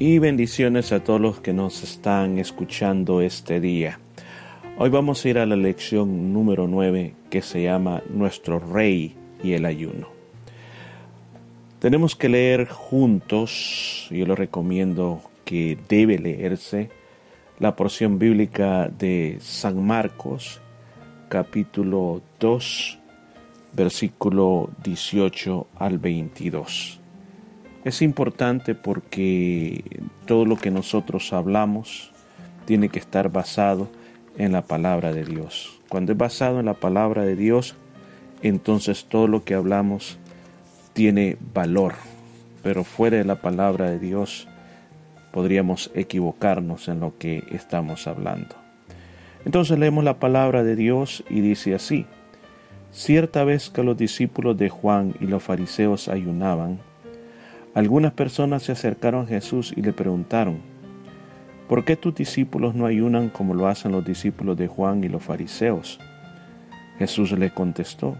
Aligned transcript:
y 0.00 0.20
bendiciones 0.20 0.92
a 0.92 1.02
todos 1.02 1.20
los 1.20 1.40
que 1.40 1.52
nos 1.52 1.82
están 1.82 2.38
escuchando 2.38 3.20
este 3.20 3.58
día. 3.58 3.98
Hoy 4.78 4.90
vamos 4.90 5.24
a 5.24 5.28
ir 5.28 5.38
a 5.38 5.46
la 5.46 5.56
lección 5.56 6.32
número 6.32 6.68
9 6.68 7.14
que 7.30 7.42
se 7.42 7.64
llama 7.64 8.02
Nuestro 8.08 8.60
Rey 8.60 9.16
y 9.42 9.54
el 9.54 9.64
ayuno. 9.64 10.08
Tenemos 11.80 12.14
que 12.14 12.28
leer 12.28 12.68
juntos, 12.68 14.06
yo 14.10 14.24
lo 14.24 14.36
recomiendo 14.36 15.20
que 15.44 15.76
debe 15.88 16.18
leerse, 16.18 16.90
la 17.58 17.74
porción 17.74 18.20
bíblica 18.20 18.88
de 18.88 19.38
San 19.40 19.84
Marcos, 19.84 20.60
capítulo 21.28 22.22
2, 22.38 22.98
versículo 23.72 24.70
18 24.84 25.66
al 25.76 25.98
22. 25.98 27.00
Es 27.84 28.02
importante 28.02 28.74
porque 28.74 29.84
todo 30.26 30.44
lo 30.44 30.56
que 30.56 30.70
nosotros 30.70 31.32
hablamos 31.32 32.12
tiene 32.64 32.88
que 32.88 32.98
estar 32.98 33.30
basado 33.30 33.88
en 34.36 34.52
la 34.52 34.62
palabra 34.62 35.12
de 35.12 35.24
Dios. 35.24 35.80
Cuando 35.88 36.12
es 36.12 36.18
basado 36.18 36.60
en 36.60 36.66
la 36.66 36.74
palabra 36.74 37.24
de 37.24 37.36
Dios, 37.36 37.76
entonces 38.42 39.06
todo 39.06 39.26
lo 39.26 39.44
que 39.44 39.54
hablamos 39.54 40.18
tiene 40.92 41.36
valor. 41.54 41.94
Pero 42.62 42.84
fuera 42.84 43.16
de 43.16 43.24
la 43.24 43.40
palabra 43.40 43.90
de 43.90 43.98
Dios 43.98 44.48
podríamos 45.32 45.90
equivocarnos 45.94 46.88
en 46.88 47.00
lo 47.00 47.16
que 47.16 47.44
estamos 47.52 48.06
hablando. 48.06 48.56
Entonces 49.44 49.78
leemos 49.78 50.04
la 50.04 50.18
palabra 50.18 50.64
de 50.64 50.76
Dios 50.76 51.24
y 51.30 51.40
dice 51.40 51.74
así, 51.74 52.06
cierta 52.90 53.44
vez 53.44 53.70
que 53.70 53.82
los 53.82 53.96
discípulos 53.96 54.58
de 54.58 54.68
Juan 54.68 55.14
y 55.20 55.26
los 55.26 55.42
fariseos 55.42 56.08
ayunaban, 56.08 56.80
algunas 57.78 58.12
personas 58.12 58.64
se 58.64 58.72
acercaron 58.72 59.24
a 59.24 59.28
Jesús 59.28 59.72
y 59.76 59.82
le 59.82 59.92
preguntaron, 59.92 60.58
¿por 61.68 61.84
qué 61.84 61.94
tus 61.94 62.12
discípulos 62.12 62.74
no 62.74 62.86
ayunan 62.86 63.28
como 63.28 63.54
lo 63.54 63.68
hacen 63.68 63.92
los 63.92 64.04
discípulos 64.04 64.56
de 64.56 64.66
Juan 64.66 65.04
y 65.04 65.08
los 65.08 65.22
fariseos? 65.22 66.00
Jesús 66.98 67.30
le 67.38 67.50
contestó, 67.50 68.16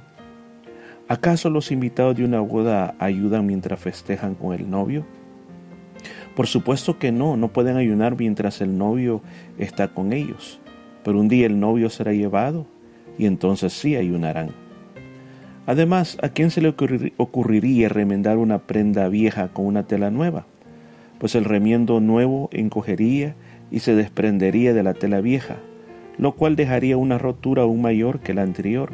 ¿acaso 1.09 1.51
los 1.51 1.73
invitados 1.73 2.15
de 2.17 2.25
una 2.25 2.39
boda 2.39 2.95
ayudan 3.01 3.47
mientras 3.47 3.81
festejan 3.81 4.37
con 4.37 4.55
el 4.55 4.71
novio? 4.71 5.05
Por 6.37 6.47
supuesto 6.47 7.01
que 7.01 7.11
no, 7.11 7.37
no 7.37 7.49
pueden 7.49 7.77
ayunar 7.79 8.17
mientras 8.17 8.61
el 8.61 8.79
novio 8.79 9.23
está 9.59 9.89
con 9.89 10.13
ellos, 10.13 10.61
pero 11.03 11.19
un 11.19 11.27
día 11.27 11.47
el 11.47 11.59
novio 11.59 11.91
será 11.91 12.13
llevado 12.13 12.65
y 13.19 13.27
entonces 13.27 13.73
sí 13.73 13.97
ayunarán. 13.97 14.68
Además, 15.69 16.17
¿a 16.23 16.31
quién 16.31 16.51
se 16.51 16.63
le 16.63 16.75
ocurriría 17.19 17.91
remendar 17.91 18.39
una 18.39 18.61
prenda 18.61 19.07
vieja 19.11 19.49
con 19.49 19.67
una 19.67 19.83
tela 19.83 20.11
nueva? 20.11 20.47
Pues 21.19 21.35
el 21.35 21.45
remiendo 21.45 22.01
nuevo 22.01 22.49
encogería 22.53 23.35
y 23.71 23.81
se 23.81 23.95
desprendería 23.95 24.73
de 24.73 24.83
la 24.83 24.95
tela 24.95 25.21
vieja, 25.21 25.57
lo 26.17 26.33
cual 26.33 26.57
dejaría 26.57 26.97
una 26.97 27.19
rotura 27.19 27.65
aún 27.65 27.83
mayor 27.83 28.21
que 28.21 28.33
la 28.33 28.45
anterior. 28.45 28.93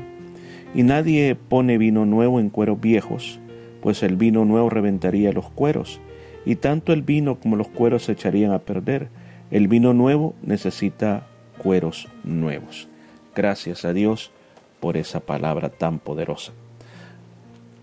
Y 0.75 0.83
nadie 0.83 1.37
pone 1.37 1.79
vino 1.79 2.07
nuevo 2.07 2.41
en 2.41 2.51
cueros 2.51 2.81
viejos, 2.81 3.39
pues 3.81 4.03
el 4.03 4.17
vino 4.17 4.45
nuevo 4.45 4.69
reventaría 4.69 5.33
los 5.33 5.49
cueros, 5.51 6.01
y 6.45 6.57
tanto 6.57 6.93
el 6.93 7.03
vino 7.03 7.39
como 7.39 7.55
los 7.55 7.69
cueros 7.69 8.03
se 8.03 8.13
echarían 8.13 8.51
a 8.51 8.59
perder. 8.59 9.11
El 9.53 9.69
vino 9.69 9.95
nuevo 9.95 10.35
necesita 10.43 11.29
cueros 11.57 12.09
nuevos. 12.25 12.89
Gracias 13.33 13.85
a 13.85 13.93
Dios 13.93 14.33
por 14.81 14.97
esa 14.97 15.21
palabra 15.21 15.69
tan 15.69 16.01
poderosa. 16.01 16.53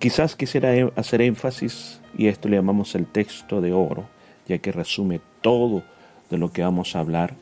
Quizás 0.01 0.35
quisiera 0.35 0.75
e-, 0.75 0.91
hacer 0.95 1.21
énfasis, 1.21 2.01
y 2.17 2.25
esto 2.25 2.49
le 2.49 2.57
llamamos 2.57 2.95
el 2.95 3.05
texto 3.05 3.61
de 3.61 3.71
oro, 3.71 4.05
ya 4.47 4.57
que 4.57 4.71
resume 4.71 5.21
todo 5.41 5.83
de 6.31 6.39
lo 6.39 6.51
que 6.51 6.63
vamos 6.63 6.95
a 6.95 7.01
hablar. 7.01 7.35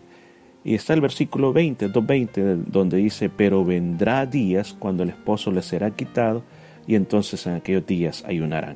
Y 0.66 0.76
está 0.76 0.94
el 0.94 1.00
versículo 1.00 1.54
20, 1.54 1.90
2.20, 1.90 2.66
donde 2.66 2.98
dice, 2.98 3.30
pero 3.30 3.64
vendrá 3.64 4.26
días 4.26 4.76
cuando 4.78 5.04
el 5.04 5.10
esposo 5.10 5.52
le 5.52 5.62
será 5.62 5.92
quitado, 5.92 6.44
y 6.86 6.96
entonces 6.96 7.48
en 7.48 7.54
aquellos 7.54 7.88
días 7.88 8.26
ayunarán. 8.28 8.76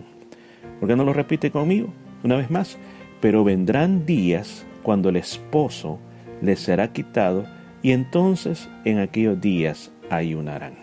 ¿Por 0.80 0.88
qué 0.88 0.96
no 0.96 1.04
lo 1.04 1.12
repite 1.12 1.52
conmigo? 1.52 1.90
Una 2.24 2.38
vez 2.38 2.50
más, 2.50 2.78
pero 3.20 3.44
vendrán 3.44 4.06
días 4.06 4.66
cuando 4.82 5.10
el 5.10 5.18
esposo 5.18 6.00
le 6.42 6.56
será 6.56 6.94
quitado, 6.94 7.46
y 7.82 7.92
entonces 7.92 8.70
en 8.86 9.00
aquellos 9.00 9.42
días 9.42 9.92
ayunarán. 10.10 10.76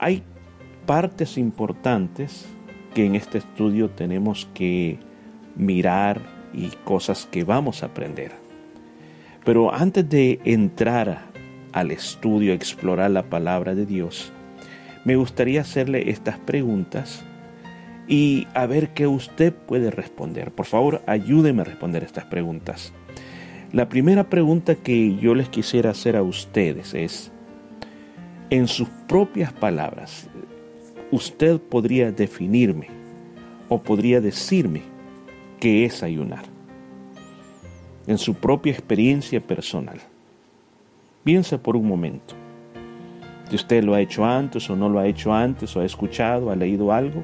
Hay 0.00 0.24
partes 0.86 1.36
importantes 1.36 2.46
que 2.94 3.04
en 3.04 3.14
este 3.14 3.38
estudio 3.38 3.90
tenemos 3.90 4.48
que 4.54 4.98
mirar 5.56 6.20
y 6.54 6.68
cosas 6.84 7.26
que 7.26 7.44
vamos 7.44 7.82
a 7.82 7.86
aprender. 7.86 8.32
Pero 9.44 9.74
antes 9.74 10.08
de 10.08 10.40
entrar 10.44 11.26
al 11.72 11.90
estudio, 11.90 12.52
explorar 12.52 13.10
la 13.10 13.24
palabra 13.24 13.74
de 13.74 13.84
Dios, 13.84 14.32
me 15.04 15.16
gustaría 15.16 15.60
hacerle 15.60 16.10
estas 16.10 16.38
preguntas 16.38 17.24
y 18.08 18.46
a 18.54 18.66
ver 18.66 18.90
qué 18.90 19.06
usted 19.06 19.52
puede 19.52 19.90
responder. 19.90 20.52
Por 20.52 20.66
favor, 20.66 21.02
ayúdeme 21.06 21.62
a 21.62 21.64
responder 21.64 22.02
estas 22.02 22.24
preguntas. 22.24 22.92
La 23.72 23.88
primera 23.88 24.30
pregunta 24.30 24.76
que 24.76 25.16
yo 25.16 25.34
les 25.34 25.48
quisiera 25.48 25.90
hacer 25.90 26.16
a 26.16 26.22
ustedes 26.22 26.94
es, 26.94 27.30
en 28.50 28.68
sus 28.68 28.88
propias 29.08 29.52
palabras, 29.52 30.28
usted 31.10 31.60
podría 31.60 32.10
definirme 32.10 32.88
o 33.68 33.80
podría 33.80 34.20
decirme 34.20 34.82
qué 35.60 35.84
es 35.84 36.02
ayunar 36.02 36.44
en 38.06 38.18
su 38.18 38.34
propia 38.34 38.72
experiencia 38.72 39.40
personal. 39.40 39.98
Piensa 41.24 41.58
por 41.58 41.76
un 41.76 41.88
momento. 41.88 42.34
Si 43.48 43.56
usted 43.56 43.82
lo 43.82 43.94
ha 43.94 44.00
hecho 44.00 44.24
antes 44.24 44.68
o 44.70 44.76
no 44.76 44.88
lo 44.88 44.98
ha 44.98 45.06
hecho 45.06 45.32
antes 45.32 45.74
o 45.76 45.80
ha 45.80 45.84
escuchado, 45.84 46.50
ha 46.50 46.56
leído 46.56 46.92
algo, 46.92 47.22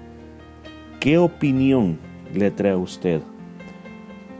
¿qué 0.99 1.19
opinión 1.19 1.99
le 2.34 2.50
trae 2.50 2.72
a 2.72 2.76
usted? 2.76 3.22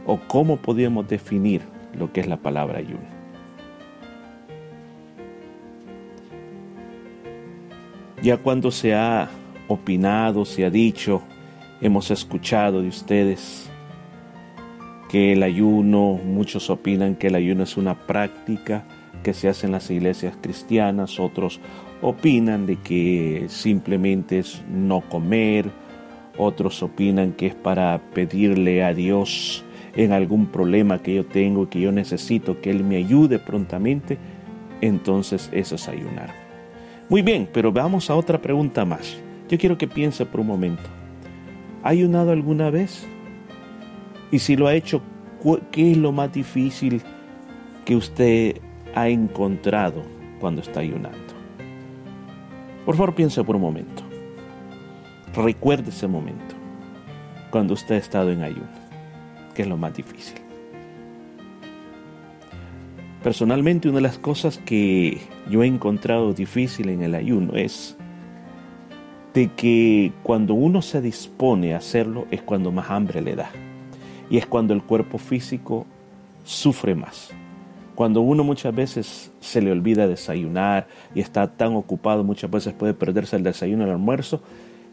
¿O 0.05 0.19
cómo 0.27 0.57
podríamos 0.57 1.07
definir 1.07 1.61
lo 1.97 2.11
que 2.11 2.21
es 2.21 2.27
la 2.27 2.37
palabra 2.37 2.79
ayuno? 2.79 3.12
Ya 8.23 8.37
cuando 8.37 8.71
se 8.71 8.95
ha 8.95 9.29
opinado, 9.67 10.45
se 10.45 10.63
ha 10.63 10.69
dicho, 10.69 11.21
hemos 11.81 12.09
escuchado 12.09 12.81
de 12.81 12.87
ustedes 12.87 13.69
que 15.09 15.33
el 15.33 15.43
ayuno, 15.43 16.21
muchos 16.23 16.69
opinan 16.69 17.15
que 17.15 17.27
el 17.27 17.35
ayuno 17.35 17.63
es 17.63 17.75
una 17.75 18.07
práctica 18.07 18.85
que 19.23 19.33
se 19.33 19.49
hace 19.49 19.65
en 19.65 19.73
las 19.73 19.91
iglesias 19.91 20.37
cristianas, 20.39 21.19
otros 21.19 21.59
opinan 22.01 22.65
de 22.65 22.77
que 22.77 23.47
simplemente 23.49 24.39
es 24.39 24.63
no 24.69 25.01
comer, 25.01 25.69
otros 26.37 26.81
opinan 26.81 27.33
que 27.33 27.47
es 27.47 27.55
para 27.55 27.99
pedirle 28.13 28.85
a 28.85 28.93
Dios 28.93 29.65
en 29.97 30.13
algún 30.13 30.45
problema 30.45 30.99
que 30.99 31.15
yo 31.15 31.25
tengo, 31.25 31.69
que 31.69 31.81
yo 31.81 31.91
necesito 31.91 32.61
que 32.61 32.69
Él 32.69 32.85
me 32.85 32.95
ayude 32.95 33.37
prontamente, 33.37 34.17
entonces 34.79 35.49
eso 35.51 35.75
es 35.75 35.89
ayunar. 35.89 36.42
Muy 37.13 37.21
bien, 37.21 37.47
pero 37.53 37.71
vamos 37.71 38.09
a 38.09 38.15
otra 38.15 38.41
pregunta 38.41 38.85
más. 38.85 39.19
Yo 39.47 39.59
quiero 39.59 39.77
que 39.77 39.87
piense 39.87 40.25
por 40.25 40.39
un 40.39 40.47
momento. 40.47 40.89
¿Ha 41.83 41.89
ayunado 41.89 42.31
alguna 42.31 42.71
vez? 42.71 43.05
Y 44.31 44.39
si 44.39 44.55
lo 44.55 44.65
ha 44.65 44.73
hecho, 44.73 44.99
¿qué 45.71 45.91
es 45.91 45.97
lo 45.97 46.11
más 46.11 46.33
difícil 46.33 47.03
que 47.85 47.95
usted 47.95 48.59
ha 48.95 49.09
encontrado 49.09 50.01
cuando 50.39 50.63
está 50.63 50.79
ayunando? 50.79 51.19
Por 52.83 52.95
favor, 52.95 53.13
piense 53.13 53.43
por 53.43 53.57
un 53.57 53.61
momento. 53.61 54.01
Recuerde 55.35 55.91
ese 55.91 56.07
momento, 56.07 56.55
cuando 57.51 57.75
usted 57.75 57.93
ha 57.93 57.99
estado 57.99 58.31
en 58.31 58.41
ayuno, 58.41 58.73
que 59.53 59.61
es 59.61 59.67
lo 59.67 59.77
más 59.77 59.93
difícil. 59.93 60.42
Personalmente, 63.23 63.87
una 63.87 63.99
de 63.99 64.01
las 64.01 64.19
cosas 64.19 64.57
que 64.57 65.19
yo 65.49 65.63
he 65.63 65.67
encontrado 65.67 66.33
difícil 66.33 66.89
en 66.89 67.03
el 67.03 67.15
ayuno 67.15 67.55
es 67.55 67.95
de 69.33 69.47
que 69.47 70.11
cuando 70.23 70.53
uno 70.53 70.81
se 70.81 71.01
dispone 71.01 71.73
a 71.73 71.77
hacerlo 71.77 72.27
es 72.31 72.41
cuando 72.41 72.73
más 72.73 72.89
hambre 72.89 73.21
le 73.21 73.37
da. 73.37 73.49
Y 74.29 74.37
es 74.37 74.45
cuando 74.45 74.73
el 74.73 74.83
cuerpo 74.83 75.19
físico 75.19 75.85
sufre 76.43 76.95
más. 76.95 77.31
Cuando 77.95 78.19
uno 78.19 78.43
muchas 78.43 78.75
veces 78.75 79.31
se 79.39 79.61
le 79.61 79.71
olvida 79.71 80.05
desayunar 80.05 80.87
y 81.15 81.21
está 81.21 81.47
tan 81.47 81.75
ocupado, 81.75 82.25
muchas 82.25 82.51
veces 82.51 82.73
puede 82.73 82.93
perderse 82.93 83.37
el 83.37 83.43
desayuno, 83.43 83.85
el 83.85 83.91
almuerzo, 83.91 84.41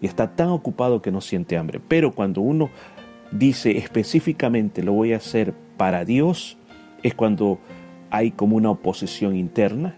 y 0.00 0.06
está 0.06 0.36
tan 0.36 0.50
ocupado 0.50 1.02
que 1.02 1.10
no 1.10 1.20
siente 1.20 1.56
hambre. 1.56 1.80
Pero 1.88 2.12
cuando 2.12 2.42
uno 2.42 2.70
dice 3.32 3.76
específicamente 3.76 4.84
lo 4.84 4.92
voy 4.92 5.14
a 5.14 5.16
hacer 5.16 5.52
para 5.76 6.04
Dios, 6.04 6.56
es 7.02 7.14
cuando 7.14 7.58
hay 8.10 8.30
como 8.30 8.56
una 8.56 8.70
oposición 8.70 9.36
interna 9.36 9.94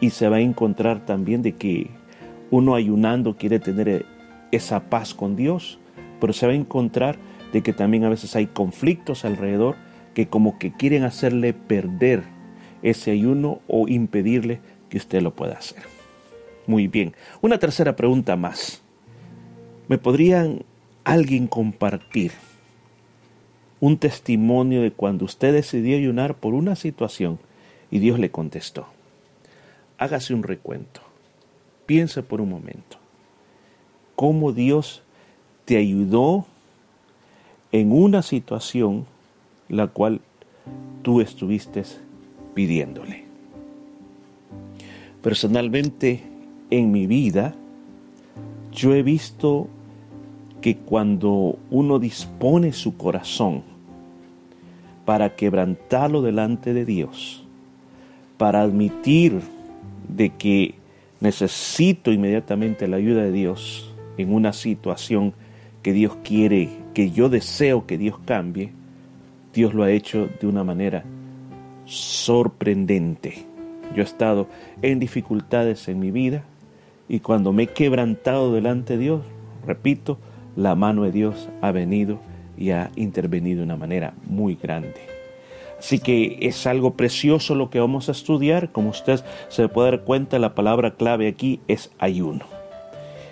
y 0.00 0.10
se 0.10 0.28
va 0.28 0.36
a 0.36 0.40
encontrar 0.40 1.06
también 1.06 1.42
de 1.42 1.52
que 1.52 1.90
uno 2.50 2.74
ayunando 2.74 3.36
quiere 3.36 3.58
tener 3.58 4.04
esa 4.52 4.88
paz 4.88 5.14
con 5.14 5.36
Dios, 5.36 5.78
pero 6.20 6.32
se 6.32 6.46
va 6.46 6.52
a 6.52 6.56
encontrar 6.56 7.18
de 7.52 7.62
que 7.62 7.72
también 7.72 8.04
a 8.04 8.08
veces 8.08 8.36
hay 8.36 8.46
conflictos 8.46 9.24
alrededor 9.24 9.76
que 10.14 10.28
como 10.28 10.58
que 10.58 10.72
quieren 10.72 11.04
hacerle 11.04 11.52
perder 11.52 12.22
ese 12.82 13.10
ayuno 13.10 13.60
o 13.68 13.88
impedirle 13.88 14.60
que 14.88 14.98
usted 14.98 15.22
lo 15.22 15.34
pueda 15.34 15.54
hacer. 15.54 15.82
Muy 16.66 16.88
bien. 16.88 17.14
Una 17.40 17.58
tercera 17.58 17.96
pregunta 17.96 18.36
más. 18.36 18.82
¿Me 19.88 19.98
podrían 19.98 20.62
alguien 21.04 21.46
compartir 21.46 22.32
un 23.80 23.98
testimonio 23.98 24.82
de 24.82 24.90
cuando 24.90 25.24
usted 25.24 25.52
decidió 25.52 25.96
ayunar 25.96 26.34
por 26.34 26.54
una 26.54 26.76
situación 26.76 27.38
y 27.90 27.98
Dios 27.98 28.18
le 28.18 28.30
contestó? 28.30 28.86
Hágase 29.98 30.34
un 30.34 30.42
recuento. 30.42 31.00
Piense 31.86 32.22
por 32.22 32.40
un 32.40 32.50
momento. 32.50 32.98
¿Cómo 34.14 34.52
Dios 34.52 35.02
te 35.66 35.76
ayudó 35.76 36.46
en 37.72 37.92
una 37.92 38.22
situación 38.22 39.04
la 39.68 39.88
cual 39.88 40.20
tú 41.02 41.20
estuviste 41.20 41.82
pidiéndole. 42.54 43.24
Personalmente, 45.22 46.22
en 46.70 46.90
mi 46.92 47.06
vida, 47.06 47.54
yo 48.72 48.94
he 48.94 49.02
visto 49.02 49.68
que 50.66 50.74
cuando 50.74 51.60
uno 51.70 52.00
dispone 52.00 52.72
su 52.72 52.96
corazón 52.96 53.62
para 55.04 55.36
quebrantarlo 55.36 56.22
delante 56.22 56.74
de 56.74 56.84
Dios, 56.84 57.44
para 58.36 58.62
admitir 58.62 59.42
de 60.08 60.30
que 60.30 60.74
necesito 61.20 62.10
inmediatamente 62.10 62.88
la 62.88 62.96
ayuda 62.96 63.22
de 63.22 63.30
Dios 63.30 63.94
en 64.18 64.34
una 64.34 64.52
situación 64.52 65.34
que 65.84 65.92
Dios 65.92 66.16
quiere, 66.24 66.68
que 66.94 67.12
yo 67.12 67.28
deseo 67.28 67.86
que 67.86 67.96
Dios 67.96 68.18
cambie, 68.24 68.72
Dios 69.54 69.72
lo 69.72 69.84
ha 69.84 69.92
hecho 69.92 70.28
de 70.40 70.48
una 70.48 70.64
manera 70.64 71.04
sorprendente. 71.84 73.46
Yo 73.94 74.02
he 74.02 74.04
estado 74.04 74.48
en 74.82 74.98
dificultades 74.98 75.86
en 75.86 76.00
mi 76.00 76.10
vida 76.10 76.42
y 77.08 77.20
cuando 77.20 77.52
me 77.52 77.62
he 77.62 77.66
quebrantado 77.68 78.52
delante 78.52 78.94
de 78.94 78.98
Dios, 79.04 79.22
repito, 79.64 80.18
la 80.56 80.74
mano 80.74 81.04
de 81.04 81.12
Dios 81.12 81.48
ha 81.60 81.70
venido 81.70 82.18
y 82.56 82.70
ha 82.70 82.90
intervenido 82.96 83.58
de 83.58 83.64
una 83.64 83.76
manera 83.76 84.14
muy 84.26 84.56
grande. 84.56 85.16
Así 85.78 85.98
que 85.98 86.38
es 86.40 86.66
algo 86.66 86.94
precioso 86.94 87.54
lo 87.54 87.68
que 87.68 87.80
vamos 87.80 88.08
a 88.08 88.12
estudiar. 88.12 88.72
Como 88.72 88.90
usted 88.90 89.22
se 89.48 89.68
puede 89.68 89.90
dar 89.90 90.04
cuenta, 90.04 90.38
la 90.38 90.54
palabra 90.54 90.94
clave 90.94 91.28
aquí 91.28 91.60
es 91.68 91.90
ayuno. 91.98 92.55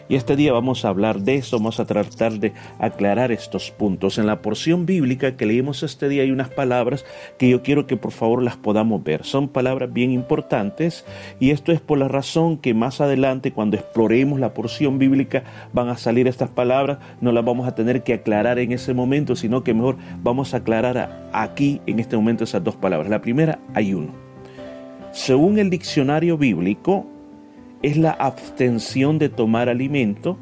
Y 0.09 0.17
este 0.17 0.37
día 0.37 0.53
vamos 0.53 0.85
a 0.85 0.89
hablar 0.89 1.21
de 1.21 1.37
eso, 1.37 1.59
vamos 1.59 1.81
a 1.81 1.87
tratar 1.87 2.33
de 2.35 2.53
aclarar 2.79 3.33
estos 3.33 3.71
puntos. 3.71 4.19
En 4.19 4.27
la 4.27 4.43
porción 4.43 4.87
bíblica 4.87 5.37
que 5.37 5.47
leímos 5.47 5.83
este 5.83 6.09
día 6.09 6.23
hay 6.23 6.31
unas 6.31 6.51
palabras 6.51 7.05
que 7.39 7.49
yo 7.49 7.63
quiero 7.63 7.87
que 7.87 7.97
por 7.97 8.13
favor 8.13 8.43
las 8.43 8.57
podamos 8.57 9.03
ver. 9.03 9.25
Son 9.25 9.49
palabras 9.49 9.93
bien 9.93 10.11
importantes 10.11 11.05
y 11.41 11.51
esto 11.51 11.73
es 11.73 11.81
por 11.81 11.99
la 11.99 12.09
razón 12.09 12.59
que 12.59 12.75
más 12.75 13.01
adelante 13.01 13.53
cuando 13.53 13.77
exploremos 13.77 14.41
la 14.41 14.53
porción 14.53 14.99
bíblica 14.99 15.45
van 15.73 15.89
a 15.89 15.97
salir 15.97 16.29
estas 16.29 16.51
palabras, 16.51 16.99
no 17.21 17.33
las 17.33 17.45
vamos 17.45 17.67
a 17.67 17.75
tener 17.75 18.03
que 18.03 18.15
aclarar 18.15 18.59
en 18.59 18.73
ese 18.73 18.95
momento, 18.95 19.37
sino 19.37 19.65
que 19.65 19.75
mejor 19.75 19.97
vamos 20.23 20.55
a 20.55 20.59
aclarar 20.59 21.29
aquí 21.33 21.81
en 21.87 21.99
este 21.99 22.17
momento 22.17 22.45
esas 22.45 22.63
dos 22.63 22.77
palabras. 22.77 23.09
La 23.09 23.23
primera, 23.23 23.59
ayuno. 23.75 24.13
Según 25.13 25.59
el 25.59 25.71
diccionario 25.71 26.37
bíblico, 26.37 27.07
es 27.85 27.99
la 27.99 28.13
abstención 28.13 29.19
de 29.19 29.29
tomar 29.29 29.69
alimento. 29.69 30.39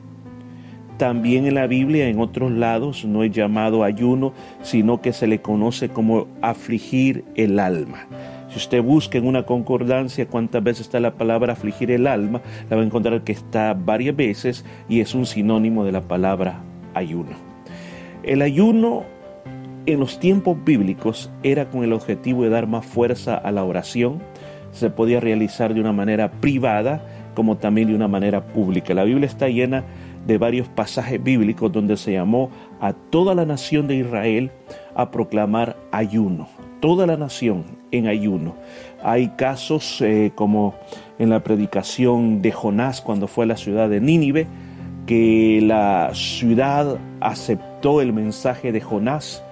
También 0.97 1.45
en 1.45 1.57
la 1.57 1.67
Biblia, 1.67 2.07
en 2.07 2.21
otros 2.21 2.53
lados, 2.53 3.05
no 3.05 3.25
es 3.25 3.33
llamado 3.33 3.83
ayuno, 3.83 4.33
sino 4.63 5.01
que 5.01 5.13
se 5.13 5.27
le 5.27 5.43
conoce 5.43 5.89
como 5.89 6.29
afligir 6.41 7.25
el 7.35 7.59
alma. 7.59 8.07
Si 8.49 8.59
usted 8.59 8.81
busca 8.81 9.19
en 9.19 9.27
una 9.27 9.43
concordancia 9.43 10.29
cuántas 10.29 10.63
veces 10.63 10.83
está 10.83 11.01
la 11.01 11.15
palabra 11.15 11.55
afligir 11.55 11.91
el 11.91 12.07
alma, 12.07 12.43
la 12.71 12.77
va 12.77 12.83
a 12.83 12.85
encontrar 12.85 13.25
que 13.25 13.33
está 13.33 13.75
varias 13.75 14.15
veces 14.15 14.65
y 14.89 15.01
es 15.01 15.13
un 15.13 15.27
sinónimo 15.27 15.85
de 15.85 15.91
la 15.91 16.03
palabra 16.03 16.63
ayuno. 16.95 17.31
El 18.23 18.41
ayuno 18.41 19.03
en 19.87 19.99
los 19.99 20.21
tiempos 20.21 20.57
bíblicos 20.65 21.29
era 21.43 21.71
con 21.71 21.83
el 21.83 21.93
objetivo 21.93 22.45
de 22.45 22.51
dar 22.51 22.69
más 22.69 22.87
fuerza 22.87 23.35
a 23.35 23.51
la 23.51 23.65
oración, 23.65 24.21
se 24.71 24.91
podía 24.91 25.19
realizar 25.19 25.75
de 25.75 25.81
una 25.81 25.93
manera 25.93 26.31
privada 26.31 27.05
como 27.35 27.57
también 27.57 27.89
de 27.89 27.95
una 27.95 28.09
manera 28.09 28.45
pública. 28.45 28.95
La 28.95 29.05
Biblia 29.05 29.27
está 29.27 29.49
llena 29.49 29.85
de 30.27 30.39
varios 30.39 30.69
pasajes 30.69 31.23
bíblicos 31.23 31.73
donde 31.73 31.97
se 31.97 32.13
llamó 32.13 32.51
a 32.81 32.93
toda 32.93 33.35
la 33.35 33.45
nación 33.45 33.89
de 33.89 33.97
Israel 33.97 34.51
a 34.95 35.11
proclamar 35.11 35.77
ayuno, 35.91 36.49
toda 36.81 37.07
la 37.07 37.17
nación 37.17 37.65
en 37.91 38.07
ayuno. 38.07 38.55
Hay 39.03 39.29
casos 39.37 40.01
eh, 40.01 40.33
como 40.35 40.75
en 41.19 41.31
la 41.31 41.43
predicación 41.43 42.43
de 42.43 42.53
Jonás 42.53 43.01
cuando 43.01 43.27
fue 43.27 43.45
a 43.45 43.49
la 43.49 43.57
ciudad 43.57 43.89
de 43.89 44.01
Nínive, 44.01 44.47
que 45.07 45.61
la 45.63 46.11
ciudad 46.15 46.99
aceptó 47.21 48.01
el 48.01 48.13
mensaje 48.13 48.71
de 48.71 48.81
Jonás 48.81 49.43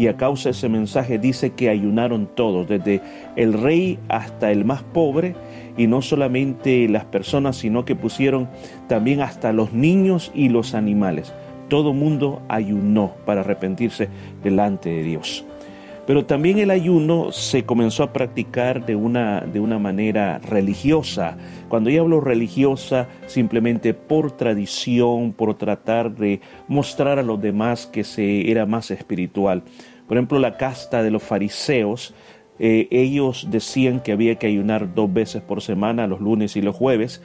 y 0.00 0.06
a 0.06 0.16
causa 0.16 0.44
de 0.44 0.52
ese 0.52 0.70
mensaje 0.70 1.18
dice 1.18 1.50
que 1.50 1.68
ayunaron 1.68 2.26
todos, 2.34 2.66
desde 2.66 3.02
el 3.36 3.52
rey 3.52 3.98
hasta 4.08 4.50
el 4.50 4.64
más 4.64 4.82
pobre, 4.82 5.34
y 5.80 5.86
no 5.86 6.02
solamente 6.02 6.86
las 6.90 7.06
personas, 7.06 7.56
sino 7.56 7.86
que 7.86 7.96
pusieron 7.96 8.50
también 8.86 9.22
hasta 9.22 9.50
los 9.54 9.72
niños 9.72 10.30
y 10.34 10.50
los 10.50 10.74
animales. 10.74 11.32
Todo 11.70 11.94
mundo 11.94 12.42
ayunó 12.48 13.14
para 13.24 13.40
arrepentirse 13.40 14.10
delante 14.44 14.90
de 14.90 15.02
Dios. 15.02 15.42
Pero 16.06 16.26
también 16.26 16.58
el 16.58 16.70
ayuno 16.70 17.32
se 17.32 17.64
comenzó 17.64 18.02
a 18.02 18.12
practicar 18.12 18.84
de 18.84 18.94
una, 18.94 19.40
de 19.40 19.58
una 19.58 19.78
manera 19.78 20.38
religiosa. 20.40 21.38
Cuando 21.70 21.88
yo 21.88 22.02
hablo 22.02 22.20
religiosa, 22.20 23.08
simplemente 23.26 23.94
por 23.94 24.32
tradición, 24.32 25.32
por 25.32 25.56
tratar 25.56 26.14
de 26.14 26.42
mostrar 26.68 27.18
a 27.18 27.22
los 27.22 27.40
demás 27.40 27.86
que 27.86 28.04
se 28.04 28.50
era 28.50 28.66
más 28.66 28.90
espiritual. 28.90 29.62
Por 30.06 30.18
ejemplo, 30.18 30.38
la 30.40 30.58
casta 30.58 31.02
de 31.02 31.10
los 31.10 31.22
fariseos 31.22 32.12
eh, 32.62 32.88
ellos 32.90 33.48
decían 33.50 34.00
que 34.00 34.12
había 34.12 34.34
que 34.34 34.46
ayunar 34.46 34.94
dos 34.94 35.10
veces 35.10 35.40
por 35.40 35.62
semana, 35.62 36.06
los 36.06 36.20
lunes 36.20 36.56
y 36.56 36.62
los 36.62 36.76
jueves, 36.76 37.22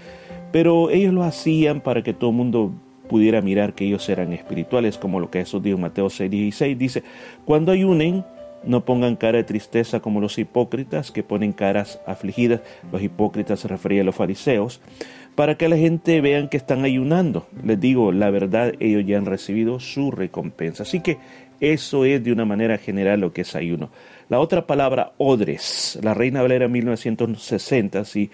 pero 0.54 0.90
ellos 0.90 1.14
lo 1.14 1.24
hacían 1.24 1.82
para 1.82 2.04
que 2.04 2.14
todo 2.14 2.30
el 2.30 2.38
mundo 2.38 2.74
pudiera 3.10 3.42
mirar 3.42 3.74
que 3.74 3.86
ellos 3.86 4.08
eran 4.08 4.32
espirituales, 4.32 4.98
como 4.98 5.20
lo 5.20 5.30
que 5.30 5.40
Jesús 5.40 5.62
dijo 5.62 5.76
en 5.76 5.82
Mateo 5.82 6.08
6:16, 6.08 6.78
dice, 6.78 7.04
cuando 7.44 7.74
ayunen, 7.74 8.24
no 8.64 8.86
pongan 8.86 9.18
cara 9.18 9.38
de 9.38 9.44
tristeza 9.44 10.00
como 10.00 10.22
los 10.22 10.40
hipócritas, 10.40 11.12
que 11.12 11.22
ponen 11.22 11.52
caras 11.52 12.00
afligidas, 12.08 12.62
los 12.92 13.04
hipócritas 13.04 13.60
se 13.60 13.68
refería 13.68 14.02
a 14.02 14.06
los 14.06 14.16
fariseos, 14.16 14.80
para 15.36 15.56
que 15.56 15.68
la 15.68 15.76
gente 15.76 16.22
vean 16.22 16.48
que 16.48 16.56
están 16.56 16.86
ayunando. 16.86 17.46
Les 17.62 17.80
digo, 17.80 18.14
la 18.14 18.30
verdad, 18.30 18.74
ellos 18.80 19.04
ya 19.06 19.18
han 19.18 19.26
recibido 19.26 19.82
su 19.82 20.12
recompensa. 20.12 20.84
Así 20.84 21.02
que 21.02 21.18
eso 21.60 22.06
es 22.06 22.24
de 22.24 22.32
una 22.32 22.46
manera 22.46 22.78
general 22.78 23.20
lo 23.20 23.34
que 23.34 23.42
es 23.42 23.56
ayuno. 23.56 23.90
La 24.28 24.40
otra 24.40 24.66
palabra, 24.66 25.14
odres, 25.20 26.00
la 26.02 26.16
Reina 26.16 26.42
Valera 26.42 26.68
1960, 26.68 28.06
si 28.06 28.32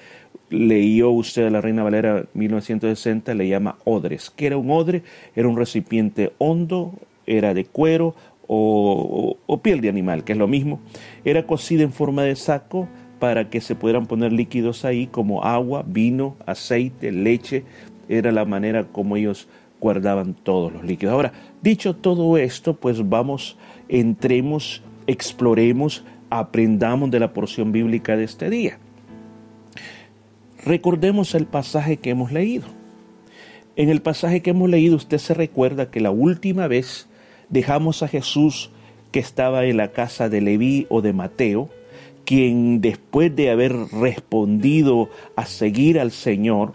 leyó 0.49 1.09
usted 1.09 1.51
la 1.51 1.59
Reina 1.59 1.83
Valera 1.83 2.23
1960, 2.33 3.33
le 3.33 3.49
llama 3.49 3.75
odres. 3.83 4.29
¿Qué 4.29 4.47
era 4.47 4.57
un 4.57 4.71
odre? 4.71 5.03
Era 5.35 5.49
un 5.49 5.57
recipiente 5.57 6.31
hondo, 6.37 6.93
era 7.25 7.53
de 7.53 7.65
cuero 7.65 8.15
o, 8.47 9.35
o 9.45 9.61
piel 9.61 9.81
de 9.81 9.89
animal, 9.89 10.23
que 10.23 10.31
es 10.31 10.37
lo 10.37 10.47
mismo. 10.47 10.79
Era 11.25 11.45
cocida 11.45 11.83
en 11.83 11.91
forma 11.91 12.23
de 12.23 12.37
saco 12.37 12.87
para 13.19 13.49
que 13.49 13.59
se 13.59 13.75
pudieran 13.75 14.05
poner 14.05 14.31
líquidos 14.31 14.85
ahí 14.85 15.07
como 15.07 15.43
agua, 15.43 15.83
vino, 15.85 16.37
aceite, 16.45 17.11
leche. 17.11 17.65
Era 18.07 18.31
la 18.31 18.45
manera 18.45 18.85
como 18.85 19.17
ellos 19.17 19.49
guardaban 19.81 20.35
todos 20.35 20.71
los 20.71 20.85
líquidos. 20.85 21.13
Ahora, 21.13 21.33
dicho 21.61 21.97
todo 21.97 22.37
esto, 22.37 22.77
pues 22.77 23.09
vamos, 23.09 23.57
entremos 23.89 24.81
exploremos, 25.07 26.03
aprendamos 26.29 27.11
de 27.11 27.19
la 27.19 27.33
porción 27.33 27.71
bíblica 27.71 28.15
de 28.17 28.23
este 28.23 28.49
día. 28.49 28.79
Recordemos 30.63 31.33
el 31.35 31.45
pasaje 31.45 31.97
que 31.97 32.11
hemos 32.11 32.31
leído. 32.31 32.67
En 33.75 33.89
el 33.89 34.01
pasaje 34.01 34.41
que 34.41 34.51
hemos 34.51 34.69
leído 34.69 34.95
usted 34.95 35.17
se 35.17 35.33
recuerda 35.33 35.89
que 35.89 36.01
la 36.01 36.11
última 36.11 36.67
vez 36.67 37.07
dejamos 37.49 38.03
a 38.03 38.07
Jesús 38.07 38.71
que 39.11 39.19
estaba 39.19 39.65
en 39.65 39.77
la 39.77 39.91
casa 39.91 40.29
de 40.29 40.41
Leví 40.41 40.87
o 40.89 41.01
de 41.01 41.13
Mateo, 41.13 41.69
quien 42.25 42.81
después 42.81 43.35
de 43.35 43.49
haber 43.49 43.73
respondido 43.73 45.09
a 45.35 45.45
seguir 45.45 45.99
al 45.99 46.11
Señor, 46.11 46.73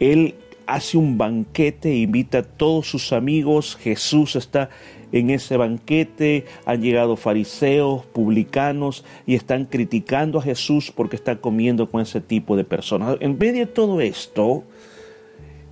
él 0.00 0.34
hace 0.68 0.98
un 0.98 1.18
banquete, 1.18 1.96
invita 1.96 2.38
a 2.38 2.42
todos 2.42 2.88
sus 2.88 3.12
amigos, 3.12 3.76
Jesús 3.80 4.36
está 4.36 4.68
en 5.12 5.30
ese 5.30 5.56
banquete 5.56 6.44
han 6.66 6.82
llegado 6.82 7.16
fariseos, 7.16 8.04
publicanos 8.06 9.04
y 9.26 9.34
están 9.34 9.64
criticando 9.64 10.38
a 10.38 10.42
Jesús 10.42 10.92
porque 10.94 11.16
está 11.16 11.36
comiendo 11.36 11.90
con 11.90 12.00
ese 12.00 12.20
tipo 12.20 12.56
de 12.56 12.64
personas. 12.64 13.16
En 13.20 13.38
medio 13.38 13.66
de 13.66 13.72
todo 13.72 14.00
esto, 14.00 14.64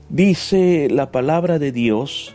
dice 0.09 0.89
la 0.91 1.13
palabra 1.13 1.59
de 1.59 1.73
Dios 1.73 2.35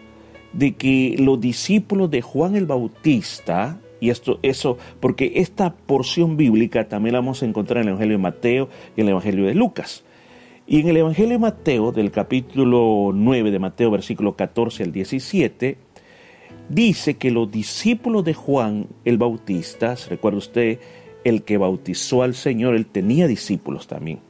de 0.54 0.74
que 0.74 1.16
los 1.18 1.40
discípulos 1.40 2.12
de 2.12 2.22
Juan 2.22 2.56
el 2.56 2.66
Bautista, 2.66 3.80
y 4.00 4.10
esto, 4.10 4.40
eso, 4.44 4.78
porque 5.00 5.34
esta 5.36 5.74
porción 5.74 6.38
bíblica 6.38 6.88
también 6.88 7.14
la 7.14 7.20
vamos 7.20 7.42
a 7.42 7.46
encontrar 7.46 7.82
en 7.82 7.84
el 7.84 7.90
Evangelio 7.90 8.18
de 8.18 8.22
Mateo 8.22 8.70
y 8.96 9.02
en 9.02 9.08
el 9.08 9.12
Evangelio 9.12 9.46
de 9.46 9.56
Lucas. 9.56 10.04
Y 10.72 10.80
en 10.80 10.88
el 10.88 10.96
Evangelio 10.96 11.34
de 11.34 11.38
Mateo, 11.38 11.92
del 11.92 12.12
capítulo 12.12 13.12
9 13.14 13.52
de 13.52 13.60
Mateo, 13.60 13.92
versículo 13.92 14.38
14 14.38 14.84
al 14.84 14.94
17, 14.94 15.78
dice 16.70 17.18
que 17.18 17.30
los 17.30 17.52
discípulos 17.52 18.24
de 18.24 18.34
Juan 18.34 18.88
el 19.04 19.18
Bautista, 19.18 19.98
recuerda 20.10 20.38
usted, 20.38 20.80
el 21.26 21.44
que 21.44 21.58
bautizó 21.58 22.24
al 22.24 22.36
Señor, 22.36 22.76
él 22.76 22.86
tenía 22.86 23.28
discípulos 23.28 23.88
también. 23.88 24.22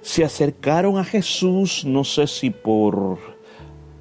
Se 0.00 0.24
acercaron 0.24 0.96
a 0.96 1.04
Jesús, 1.04 1.84
no 1.84 2.02
sé 2.02 2.28
si 2.28 2.48
por 2.48 3.18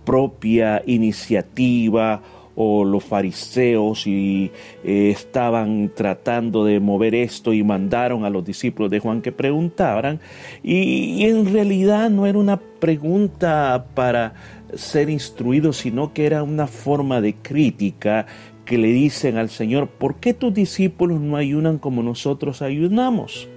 propia 0.06 0.82
iniciativa 0.86 2.22
o 2.60 2.84
los 2.84 3.04
fariseos 3.04 4.08
y 4.08 4.52
eh, 4.84 5.12
estaban 5.12 5.92
tratando 5.94 6.66
de 6.66 6.80
mover 6.80 7.14
esto 7.14 7.54
y 7.54 7.64
mandaron 7.64 8.26
a 8.26 8.32
los 8.32 8.44
discípulos 8.44 8.90
de 8.90 9.00
Juan 9.00 9.22
que 9.22 9.32
preguntaran 9.32 10.20
y, 10.64 11.24
en 11.26 11.54
realidad 11.54 12.10
no 12.10 12.26
era 12.26 12.40
una 12.40 12.58
pregunta 12.58 13.86
para 13.94 14.34
ser 14.74 15.12
instruido 15.12 15.72
sino 15.72 16.14
que 16.14 16.26
era 16.26 16.42
una 16.42 16.66
forma 16.66 17.22
de 17.22 17.36
crítica 17.36 18.26
que 18.66 18.80
le 18.80 18.88
dicen 18.88 19.38
al 19.38 19.50
Señor, 19.50 19.88
¿por 19.88 20.16
qué 20.16 20.34
tus 20.34 20.52
discípulos 20.52 21.22
no 21.22 21.38
ayunan 21.38 21.78
como 21.78 22.02
nosotros 22.02 22.64
ayunamos? 22.64 23.48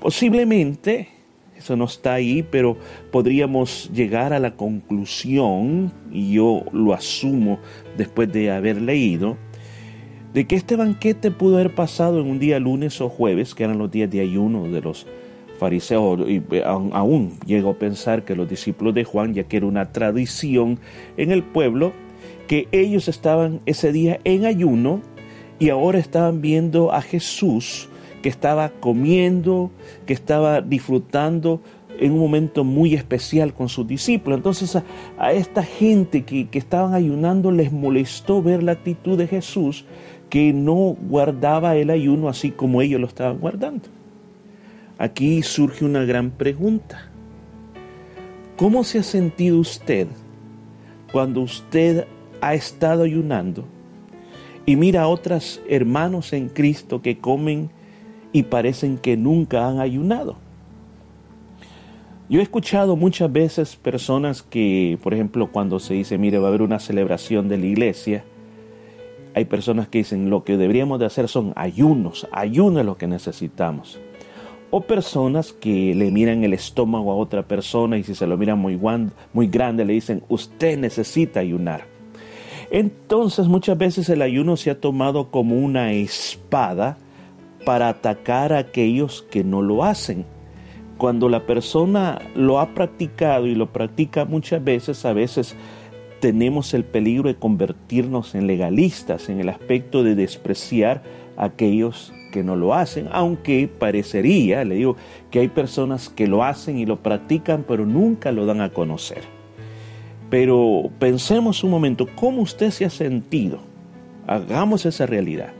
Posiblemente 0.00 1.17
eso 1.58 1.76
no 1.76 1.84
está 1.84 2.14
ahí, 2.14 2.44
pero 2.48 2.76
podríamos 3.10 3.90
llegar 3.92 4.32
a 4.32 4.38
la 4.38 4.54
conclusión, 4.54 5.92
y 6.12 6.32
yo 6.32 6.64
lo 6.72 6.94
asumo 6.94 7.58
después 7.96 8.32
de 8.32 8.50
haber 8.50 8.80
leído, 8.80 9.36
de 10.32 10.46
que 10.46 10.56
este 10.56 10.76
banquete 10.76 11.30
pudo 11.30 11.56
haber 11.56 11.74
pasado 11.74 12.20
en 12.20 12.28
un 12.28 12.38
día 12.38 12.60
lunes 12.60 13.00
o 13.00 13.08
jueves, 13.08 13.54
que 13.54 13.64
eran 13.64 13.78
los 13.78 13.90
días 13.90 14.08
de 14.10 14.20
ayuno 14.20 14.64
de 14.68 14.80
los 14.80 15.06
fariseos, 15.58 16.20
y 16.28 16.42
aún 16.64 17.32
llego 17.44 17.70
a 17.70 17.78
pensar 17.78 18.24
que 18.24 18.36
los 18.36 18.48
discípulos 18.48 18.94
de 18.94 19.02
Juan, 19.04 19.34
ya 19.34 19.44
que 19.44 19.56
era 19.56 19.66
una 19.66 19.90
tradición 19.92 20.78
en 21.16 21.32
el 21.32 21.42
pueblo, 21.42 21.92
que 22.46 22.68
ellos 22.70 23.08
estaban 23.08 23.60
ese 23.66 23.92
día 23.92 24.20
en 24.24 24.46
ayuno 24.46 25.02
y 25.58 25.70
ahora 25.70 25.98
estaban 25.98 26.40
viendo 26.40 26.92
a 26.92 27.02
Jesús 27.02 27.88
que 28.22 28.28
estaba 28.28 28.70
comiendo, 28.70 29.70
que 30.06 30.12
estaba 30.12 30.60
disfrutando 30.60 31.60
en 31.98 32.12
un 32.12 32.20
momento 32.20 32.64
muy 32.64 32.94
especial 32.94 33.54
con 33.54 33.68
sus 33.68 33.86
discípulos. 33.86 34.38
Entonces 34.38 34.76
a, 35.18 35.32
esta 35.32 35.62
gente 35.62 36.24
que, 36.24 36.48
que 36.48 36.58
estaban 36.58 36.94
ayunando 36.94 37.50
les 37.50 37.72
molestó 37.72 38.42
ver 38.42 38.62
la 38.62 38.72
actitud 38.72 39.18
de 39.18 39.26
Jesús 39.26 39.84
que 40.30 40.52
no 40.52 40.96
guardaba 41.08 41.76
el 41.76 41.90
ayuno 41.90 42.28
así 42.28 42.50
como 42.50 42.82
ellos 42.82 43.00
lo 43.00 43.06
estaban 43.06 43.38
guardando. 43.38 43.88
Aquí 44.98 45.42
surge 45.42 45.84
una 45.84 46.04
gran 46.04 46.30
pregunta. 46.30 47.08
¿Cómo 48.56 48.82
se 48.82 48.98
ha 48.98 49.02
sentido 49.04 49.58
usted 49.58 50.08
cuando 51.12 51.40
usted 51.40 52.06
ha 52.40 52.54
estado 52.54 53.04
ayunando 53.04 53.64
y 54.66 54.76
mira 54.76 55.02
a 55.02 55.08
otros 55.08 55.60
hermanos 55.68 56.32
en 56.32 56.48
Cristo 56.48 57.00
que 57.00 57.18
comen 57.18 57.70
y 58.32 58.44
parecen 58.44 58.98
que 58.98 59.16
nunca 59.16 59.68
han 59.68 59.80
ayunado. 59.80 60.36
Yo 62.28 62.40
he 62.40 62.42
escuchado 62.42 62.94
muchas 62.94 63.32
veces 63.32 63.76
personas 63.76 64.42
que, 64.42 64.98
por 65.02 65.14
ejemplo, 65.14 65.50
cuando 65.50 65.78
se 65.78 65.94
dice, 65.94 66.18
mire, 66.18 66.38
va 66.38 66.46
a 66.46 66.48
haber 66.48 66.60
una 66.60 66.78
celebración 66.78 67.48
de 67.48 67.56
la 67.56 67.64
iglesia, 67.64 68.24
hay 69.34 69.46
personas 69.46 69.88
que 69.88 69.98
dicen, 69.98 70.28
lo 70.28 70.44
que 70.44 70.58
deberíamos 70.58 71.00
de 71.00 71.06
hacer 71.06 71.28
son 71.28 71.52
ayunos, 71.56 72.28
ayuno 72.32 72.80
es 72.80 72.86
lo 72.86 72.98
que 72.98 73.06
necesitamos. 73.06 73.98
O 74.70 74.82
personas 74.82 75.54
que 75.54 75.94
le 75.94 76.10
miran 76.10 76.44
el 76.44 76.52
estómago 76.52 77.12
a 77.12 77.16
otra 77.16 77.44
persona 77.44 77.96
y 77.96 78.02
si 78.02 78.14
se 78.14 78.26
lo 78.26 78.36
miran 78.36 78.58
muy, 78.58 78.78
muy 79.32 79.46
grande 79.46 79.86
le 79.86 79.94
dicen, 79.94 80.22
usted 80.28 80.76
necesita 80.76 81.40
ayunar. 81.40 81.86
Entonces 82.70 83.48
muchas 83.48 83.78
veces 83.78 84.10
el 84.10 84.20
ayuno 84.20 84.58
se 84.58 84.70
ha 84.70 84.78
tomado 84.78 85.30
como 85.30 85.56
una 85.56 85.92
espada 85.92 86.98
para 87.68 87.90
atacar 87.90 88.54
a 88.54 88.60
aquellos 88.60 89.26
que 89.30 89.44
no 89.44 89.60
lo 89.60 89.84
hacen. 89.84 90.24
Cuando 90.96 91.28
la 91.28 91.44
persona 91.44 92.18
lo 92.34 92.60
ha 92.60 92.72
practicado 92.72 93.46
y 93.46 93.54
lo 93.54 93.74
practica 93.74 94.24
muchas 94.24 94.64
veces, 94.64 95.04
a 95.04 95.12
veces 95.12 95.54
tenemos 96.18 96.72
el 96.72 96.84
peligro 96.84 97.28
de 97.28 97.36
convertirnos 97.36 98.34
en 98.34 98.46
legalistas 98.46 99.28
en 99.28 99.38
el 99.38 99.50
aspecto 99.50 100.02
de 100.02 100.14
despreciar 100.14 101.02
a 101.36 101.44
aquellos 101.44 102.14
que 102.32 102.42
no 102.42 102.56
lo 102.56 102.72
hacen, 102.72 103.06
aunque 103.12 103.68
parecería, 103.68 104.64
le 104.64 104.76
digo, 104.76 104.96
que 105.30 105.40
hay 105.40 105.48
personas 105.48 106.08
que 106.08 106.26
lo 106.26 106.44
hacen 106.44 106.78
y 106.78 106.86
lo 106.86 107.02
practican, 107.02 107.66
pero 107.68 107.84
nunca 107.84 108.32
lo 108.32 108.46
dan 108.46 108.62
a 108.62 108.70
conocer. 108.70 109.24
Pero 110.30 110.88
pensemos 110.98 111.62
un 111.62 111.70
momento, 111.70 112.06
¿cómo 112.16 112.40
usted 112.40 112.70
se 112.70 112.86
ha 112.86 112.90
sentido? 112.90 113.58
Hagamos 114.26 114.86
esa 114.86 115.04
realidad. 115.04 115.57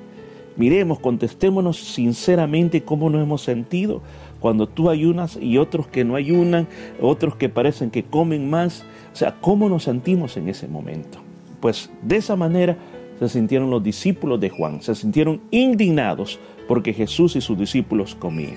Miremos, 0.58 0.98
contestémonos 0.98 1.78
sinceramente 1.78 2.82
cómo 2.82 3.08
nos 3.10 3.22
hemos 3.22 3.42
sentido 3.42 4.02
cuando 4.40 4.68
tú 4.68 4.90
ayunas 4.90 5.38
y 5.40 5.56
otros 5.56 5.86
que 5.86 6.04
no 6.04 6.16
ayunan, 6.16 6.66
otros 7.00 7.36
que 7.36 7.48
parecen 7.48 7.90
que 7.90 8.02
comen 8.02 8.50
más. 8.50 8.84
O 9.12 9.16
sea, 9.16 9.36
¿cómo 9.40 9.68
nos 9.68 9.84
sentimos 9.84 10.36
en 10.36 10.48
ese 10.48 10.66
momento? 10.66 11.20
Pues 11.60 11.90
de 12.02 12.16
esa 12.16 12.34
manera 12.34 12.76
se 13.20 13.28
sintieron 13.28 13.70
los 13.70 13.84
discípulos 13.84 14.40
de 14.40 14.50
Juan, 14.50 14.82
se 14.82 14.96
sintieron 14.96 15.40
indignados 15.52 16.40
porque 16.66 16.92
Jesús 16.92 17.36
y 17.36 17.40
sus 17.40 17.56
discípulos 17.56 18.16
comían. 18.16 18.56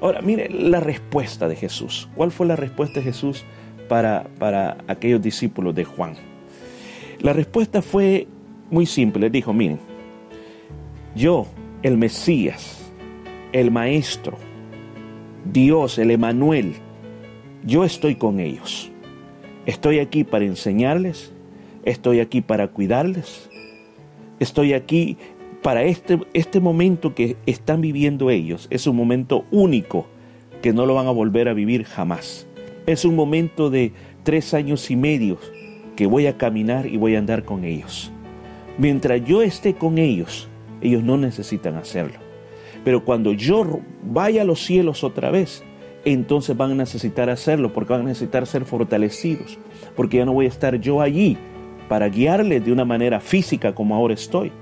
Ahora, 0.00 0.22
mire 0.22 0.48
la 0.48 0.78
respuesta 0.78 1.48
de 1.48 1.56
Jesús. 1.56 2.08
¿Cuál 2.14 2.30
fue 2.30 2.46
la 2.46 2.54
respuesta 2.54 3.00
de 3.00 3.06
Jesús 3.06 3.44
para, 3.88 4.28
para 4.38 4.78
aquellos 4.86 5.20
discípulos 5.20 5.74
de 5.74 5.84
Juan? 5.84 6.14
La 7.20 7.32
respuesta 7.32 7.82
fue 7.82 8.28
muy 8.70 8.86
simple. 8.86 9.28
Dijo, 9.30 9.52
miren, 9.52 9.80
yo, 11.14 11.46
el 11.82 11.98
Mesías, 11.98 12.92
el 13.52 13.70
Maestro, 13.70 14.36
Dios, 15.44 15.98
el 15.98 16.10
Emanuel, 16.10 16.74
yo 17.64 17.84
estoy 17.84 18.16
con 18.16 18.40
ellos. 18.40 18.90
Estoy 19.66 19.98
aquí 19.98 20.24
para 20.24 20.44
enseñarles, 20.44 21.32
estoy 21.84 22.20
aquí 22.20 22.40
para 22.40 22.68
cuidarles, 22.68 23.50
estoy 24.38 24.72
aquí 24.72 25.16
para 25.62 25.82
este, 25.82 26.20
este 26.32 26.60
momento 26.60 27.14
que 27.14 27.36
están 27.46 27.80
viviendo 27.80 28.30
ellos. 28.30 28.66
Es 28.70 28.86
un 28.86 28.96
momento 28.96 29.44
único 29.50 30.06
que 30.62 30.72
no 30.72 30.86
lo 30.86 30.94
van 30.94 31.06
a 31.06 31.12
volver 31.12 31.48
a 31.48 31.54
vivir 31.54 31.84
jamás. 31.84 32.46
Es 32.86 33.04
un 33.04 33.14
momento 33.14 33.70
de 33.70 33.92
tres 34.22 34.54
años 34.54 34.90
y 34.90 34.96
medio 34.96 35.38
que 35.96 36.06
voy 36.06 36.26
a 36.26 36.36
caminar 36.38 36.86
y 36.86 36.96
voy 36.96 37.16
a 37.16 37.18
andar 37.18 37.44
con 37.44 37.64
ellos. 37.64 38.10
Mientras 38.78 39.24
yo 39.24 39.42
esté 39.42 39.74
con 39.74 39.98
ellos, 39.98 40.48
ellos 40.80 41.02
no 41.02 41.16
necesitan 41.16 41.76
hacerlo. 41.76 42.18
Pero 42.84 43.04
cuando 43.04 43.32
yo 43.32 43.80
vaya 44.02 44.42
a 44.42 44.44
los 44.44 44.64
cielos 44.64 45.04
otra 45.04 45.30
vez, 45.30 45.62
entonces 46.04 46.56
van 46.56 46.72
a 46.72 46.74
necesitar 46.74 47.28
hacerlo 47.28 47.72
porque 47.72 47.92
van 47.92 48.02
a 48.02 48.04
necesitar 48.04 48.46
ser 48.46 48.64
fortalecidos, 48.64 49.58
porque 49.96 50.18
ya 50.18 50.24
no 50.24 50.32
voy 50.32 50.46
a 50.46 50.48
estar 50.48 50.80
yo 50.80 51.00
allí 51.00 51.36
para 51.88 52.08
guiarles 52.08 52.64
de 52.64 52.72
una 52.72 52.84
manera 52.84 53.20
física 53.20 53.74
como 53.74 53.94
ahora 53.94 54.14
estoy. 54.14 54.52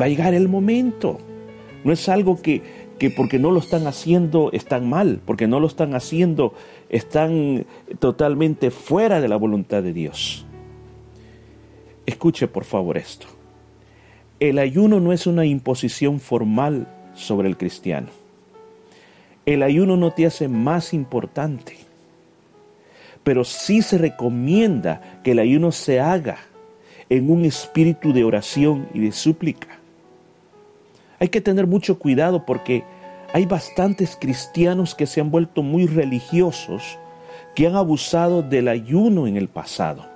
Va 0.00 0.06
a 0.06 0.08
llegar 0.08 0.34
el 0.34 0.48
momento. 0.48 1.18
No 1.84 1.92
es 1.92 2.08
algo 2.08 2.40
que, 2.42 2.62
que 2.98 3.10
porque 3.10 3.38
no 3.38 3.50
lo 3.50 3.60
están 3.60 3.86
haciendo 3.86 4.50
están 4.52 4.88
mal, 4.88 5.20
porque 5.24 5.46
no 5.46 5.60
lo 5.60 5.66
están 5.66 5.94
haciendo 5.94 6.54
están 6.88 7.66
totalmente 7.98 8.70
fuera 8.70 9.20
de 9.20 9.28
la 9.28 9.36
voluntad 9.36 9.82
de 9.82 9.92
Dios. 9.92 10.44
Escuche 12.04 12.48
por 12.48 12.64
favor 12.64 12.98
esto. 12.98 13.39
El 14.40 14.58
ayuno 14.58 15.00
no 15.00 15.12
es 15.12 15.26
una 15.26 15.44
imposición 15.44 16.18
formal 16.18 16.88
sobre 17.14 17.46
el 17.46 17.58
cristiano. 17.58 18.08
El 19.44 19.62
ayuno 19.62 19.98
no 19.98 20.12
te 20.12 20.24
hace 20.24 20.48
más 20.48 20.94
importante, 20.94 21.76
pero 23.22 23.44
sí 23.44 23.82
se 23.82 23.98
recomienda 23.98 25.20
que 25.22 25.32
el 25.32 25.40
ayuno 25.40 25.72
se 25.72 26.00
haga 26.00 26.38
en 27.10 27.30
un 27.30 27.44
espíritu 27.44 28.14
de 28.14 28.24
oración 28.24 28.88
y 28.94 29.00
de 29.00 29.12
súplica. 29.12 29.78
Hay 31.18 31.28
que 31.28 31.42
tener 31.42 31.66
mucho 31.66 31.98
cuidado 31.98 32.46
porque 32.46 32.82
hay 33.34 33.44
bastantes 33.44 34.16
cristianos 34.18 34.94
que 34.94 35.06
se 35.06 35.20
han 35.20 35.30
vuelto 35.30 35.62
muy 35.62 35.86
religiosos, 35.86 36.98
que 37.54 37.66
han 37.66 37.76
abusado 37.76 38.42
del 38.42 38.68
ayuno 38.68 39.26
en 39.26 39.36
el 39.36 39.48
pasado. 39.48 40.09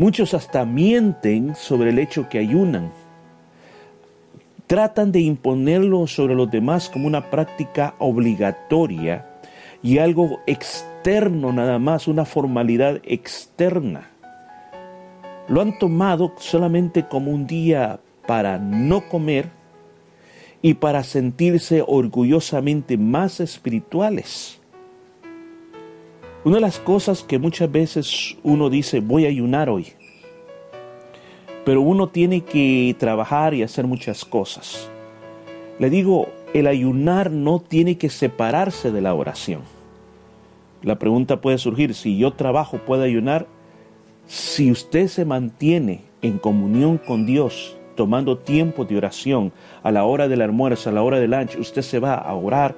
Muchos 0.00 0.32
hasta 0.32 0.64
mienten 0.64 1.54
sobre 1.54 1.90
el 1.90 1.98
hecho 1.98 2.26
que 2.30 2.38
ayunan. 2.38 2.90
Tratan 4.66 5.12
de 5.12 5.20
imponerlo 5.20 6.06
sobre 6.06 6.34
los 6.34 6.50
demás 6.50 6.88
como 6.88 7.06
una 7.06 7.30
práctica 7.30 7.96
obligatoria 7.98 9.26
y 9.82 9.98
algo 9.98 10.40
externo 10.46 11.52
nada 11.52 11.78
más, 11.78 12.08
una 12.08 12.24
formalidad 12.24 13.02
externa. 13.04 14.08
lo 15.48 15.60
han 15.60 15.78
tomado 15.78 16.32
solamente 16.38 17.06
como 17.06 17.30
un 17.30 17.46
día 17.46 18.00
para 18.26 18.56
no 18.56 19.06
comer 19.06 19.50
y 20.62 20.72
para 20.72 21.04
sentirse 21.04 21.84
orgullosamente 21.86 22.96
más 22.96 23.38
espirituales. 23.38 24.59
Una 26.42 26.54
de 26.54 26.62
las 26.62 26.78
cosas 26.78 27.22
que 27.22 27.38
muchas 27.38 27.70
veces 27.70 28.38
uno 28.42 28.70
dice, 28.70 29.00
voy 29.00 29.26
a 29.26 29.28
ayunar 29.28 29.68
hoy, 29.68 29.88
pero 31.66 31.82
uno 31.82 32.08
tiene 32.08 32.40
que 32.40 32.96
trabajar 32.98 33.52
y 33.52 33.62
hacer 33.62 33.86
muchas 33.86 34.24
cosas. 34.24 34.90
Le 35.78 35.90
digo, 35.90 36.28
el 36.54 36.66
ayunar 36.66 37.30
no 37.30 37.60
tiene 37.60 37.98
que 37.98 38.08
separarse 38.08 38.90
de 38.90 39.02
la 39.02 39.12
oración. 39.12 39.60
La 40.82 40.98
pregunta 40.98 41.42
puede 41.42 41.58
surgir, 41.58 41.94
si 41.94 42.16
yo 42.16 42.32
trabajo, 42.32 42.78
¿puedo 42.78 43.02
ayunar? 43.02 43.46
Si 44.26 44.70
usted 44.70 45.08
se 45.08 45.26
mantiene 45.26 46.04
en 46.22 46.38
comunión 46.38 46.96
con 46.96 47.26
Dios, 47.26 47.76
tomando 47.96 48.38
tiempo 48.38 48.86
de 48.86 48.96
oración 48.96 49.52
a 49.82 49.92
la 49.92 50.04
hora 50.04 50.26
del 50.26 50.40
almuerzo, 50.40 50.88
a 50.88 50.92
la 50.94 51.02
hora 51.02 51.20
del 51.20 51.32
lunch, 51.32 51.58
usted 51.58 51.82
se 51.82 51.98
va 51.98 52.14
a 52.14 52.34
orar. 52.34 52.74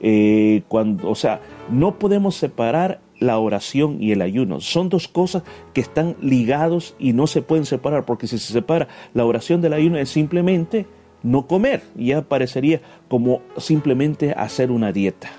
Eh, 0.00 0.64
cuando, 0.68 1.08
o 1.08 1.14
sea, 1.14 1.40
no 1.70 1.98
podemos 1.98 2.34
separar 2.34 3.05
la 3.18 3.38
oración 3.38 4.02
y 4.02 4.12
el 4.12 4.22
ayuno. 4.22 4.60
Son 4.60 4.88
dos 4.88 5.08
cosas 5.08 5.42
que 5.72 5.80
están 5.80 6.16
ligados 6.20 6.94
y 6.98 7.12
no 7.12 7.26
se 7.26 7.42
pueden 7.42 7.64
separar, 7.64 8.04
porque 8.04 8.26
si 8.26 8.38
se 8.38 8.52
separa 8.52 8.88
la 9.14 9.24
oración 9.24 9.60
del 9.60 9.72
ayuno 9.72 9.98
es 9.98 10.10
simplemente 10.10 10.86
no 11.22 11.46
comer, 11.46 11.82
ya 11.96 12.22
parecería 12.22 12.80
como 13.08 13.42
simplemente 13.56 14.32
hacer 14.32 14.70
una 14.70 14.92
dieta. 14.92 15.30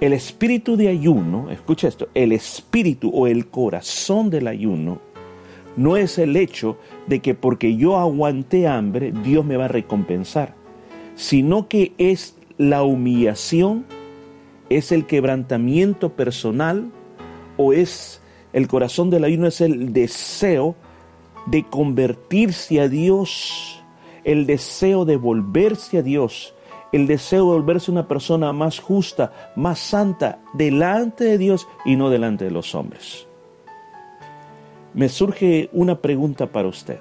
El 0.00 0.12
espíritu 0.12 0.76
de 0.76 0.88
ayuno, 0.88 1.50
escucha 1.50 1.88
esto, 1.88 2.08
el 2.14 2.32
espíritu 2.32 3.10
o 3.14 3.26
el 3.26 3.48
corazón 3.48 4.28
del 4.28 4.46
ayuno 4.46 5.00
no 5.76 5.96
es 5.96 6.18
el 6.18 6.36
hecho 6.36 6.78
de 7.06 7.20
que 7.20 7.34
porque 7.34 7.76
yo 7.76 7.96
aguanté 7.96 8.66
hambre, 8.66 9.12
Dios 9.24 9.44
me 9.44 9.56
va 9.56 9.66
a 9.66 9.68
recompensar, 9.68 10.54
sino 11.14 11.68
que 11.68 11.92
es 11.98 12.36
la 12.58 12.82
humillación 12.82 13.84
es 14.70 14.92
el 14.92 15.06
quebrantamiento 15.06 16.12
personal 16.12 16.90
o 17.56 17.72
es 17.72 18.20
el 18.52 18.68
corazón 18.68 19.10
del 19.10 19.24
ayuno, 19.24 19.46
es 19.46 19.60
el 19.60 19.92
deseo 19.92 20.74
de 21.46 21.64
convertirse 21.64 22.80
a 22.80 22.88
Dios, 22.88 23.82
el 24.24 24.46
deseo 24.46 25.04
de 25.04 25.16
volverse 25.16 25.98
a 25.98 26.02
Dios, 26.02 26.54
el 26.92 27.06
deseo 27.06 27.40
de 27.40 27.58
volverse 27.58 27.90
una 27.90 28.08
persona 28.08 28.52
más 28.52 28.80
justa, 28.80 29.52
más 29.56 29.78
santa, 29.78 30.40
delante 30.54 31.24
de 31.24 31.38
Dios 31.38 31.68
y 31.84 31.96
no 31.96 32.10
delante 32.10 32.44
de 32.44 32.50
los 32.50 32.74
hombres. 32.74 33.26
Me 34.94 35.08
surge 35.08 35.68
una 35.72 36.00
pregunta 36.00 36.46
para 36.46 36.68
usted. 36.68 36.98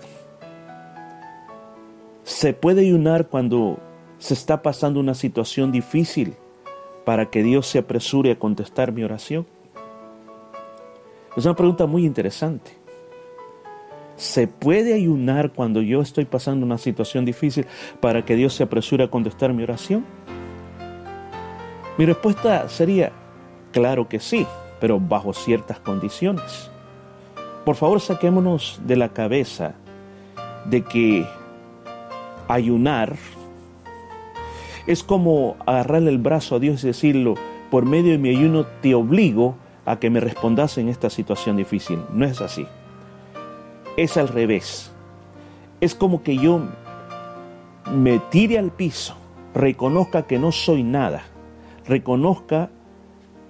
¿Se 2.23 2.53
puede 2.53 2.81
ayunar 2.81 3.27
cuando 3.27 3.79
se 4.17 4.33
está 4.33 4.61
pasando 4.61 4.99
una 4.99 5.13
situación 5.13 5.71
difícil? 5.71 6.35
Para 7.05 7.27
que 7.27 7.43
Dios 7.43 7.67
se 7.67 7.79
apresure 7.79 8.31
a 8.31 8.39
contestar 8.39 8.91
mi 8.91 9.03
oración? 9.03 9.45
Es 11.37 11.45
una 11.45 11.55
pregunta 11.55 11.85
muy 11.85 12.05
interesante. 12.05 12.71
¿Se 14.15 14.47
puede 14.47 14.93
ayunar 14.93 15.51
cuando 15.51 15.81
yo 15.81 16.01
estoy 16.01 16.25
pasando 16.25 16.65
una 16.65 16.77
situación 16.77 17.25
difícil 17.25 17.65
para 17.99 18.23
que 18.23 18.35
Dios 18.35 18.53
se 18.53 18.63
apresure 18.63 19.03
a 19.03 19.09
contestar 19.09 19.53
mi 19.53 19.63
oración? 19.63 20.05
Mi 21.97 22.05
respuesta 22.05 22.67
sería, 22.69 23.11
claro 23.71 24.07
que 24.07 24.19
sí, 24.19 24.47
pero 24.79 24.99
bajo 24.99 25.33
ciertas 25.33 25.79
condiciones. 25.79 26.71
Por 27.65 27.75
favor, 27.75 27.99
saquémonos 27.99 28.79
de 28.85 28.95
la 28.95 29.09
cabeza 29.09 29.75
de 30.65 30.83
que 30.83 31.27
ayunar 32.47 33.15
es 34.87 35.03
como 35.03 35.55
agarrarle 35.65 36.11
el 36.11 36.17
brazo 36.17 36.55
a 36.55 36.59
Dios 36.59 36.83
y 36.83 36.87
decirlo, 36.87 37.35
por 37.71 37.85
medio 37.85 38.11
de 38.11 38.17
mi 38.17 38.29
ayuno 38.29 38.65
te 38.81 38.93
obligo 38.93 39.55
a 39.85 39.99
que 39.99 40.09
me 40.09 40.19
respondas 40.19 40.77
en 40.77 40.89
esta 40.89 41.09
situación 41.09 41.57
difícil. 41.57 41.99
No 42.13 42.25
es 42.25 42.41
así. 42.41 42.65
Es 43.97 44.17
al 44.17 44.27
revés. 44.27 44.91
Es 45.81 45.95
como 45.95 46.23
que 46.23 46.37
yo 46.37 46.61
me 47.91 48.19
tire 48.19 48.57
al 48.57 48.71
piso, 48.71 49.15
reconozca 49.53 50.23
que 50.23 50.39
no 50.39 50.51
soy 50.51 50.83
nada, 50.83 51.23
reconozca 51.87 52.69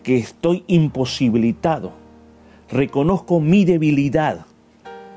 que 0.04 0.18
estoy 0.18 0.64
imposibilitado, 0.68 1.92
reconozco 2.70 3.40
mi 3.40 3.64
debilidad, 3.64 4.46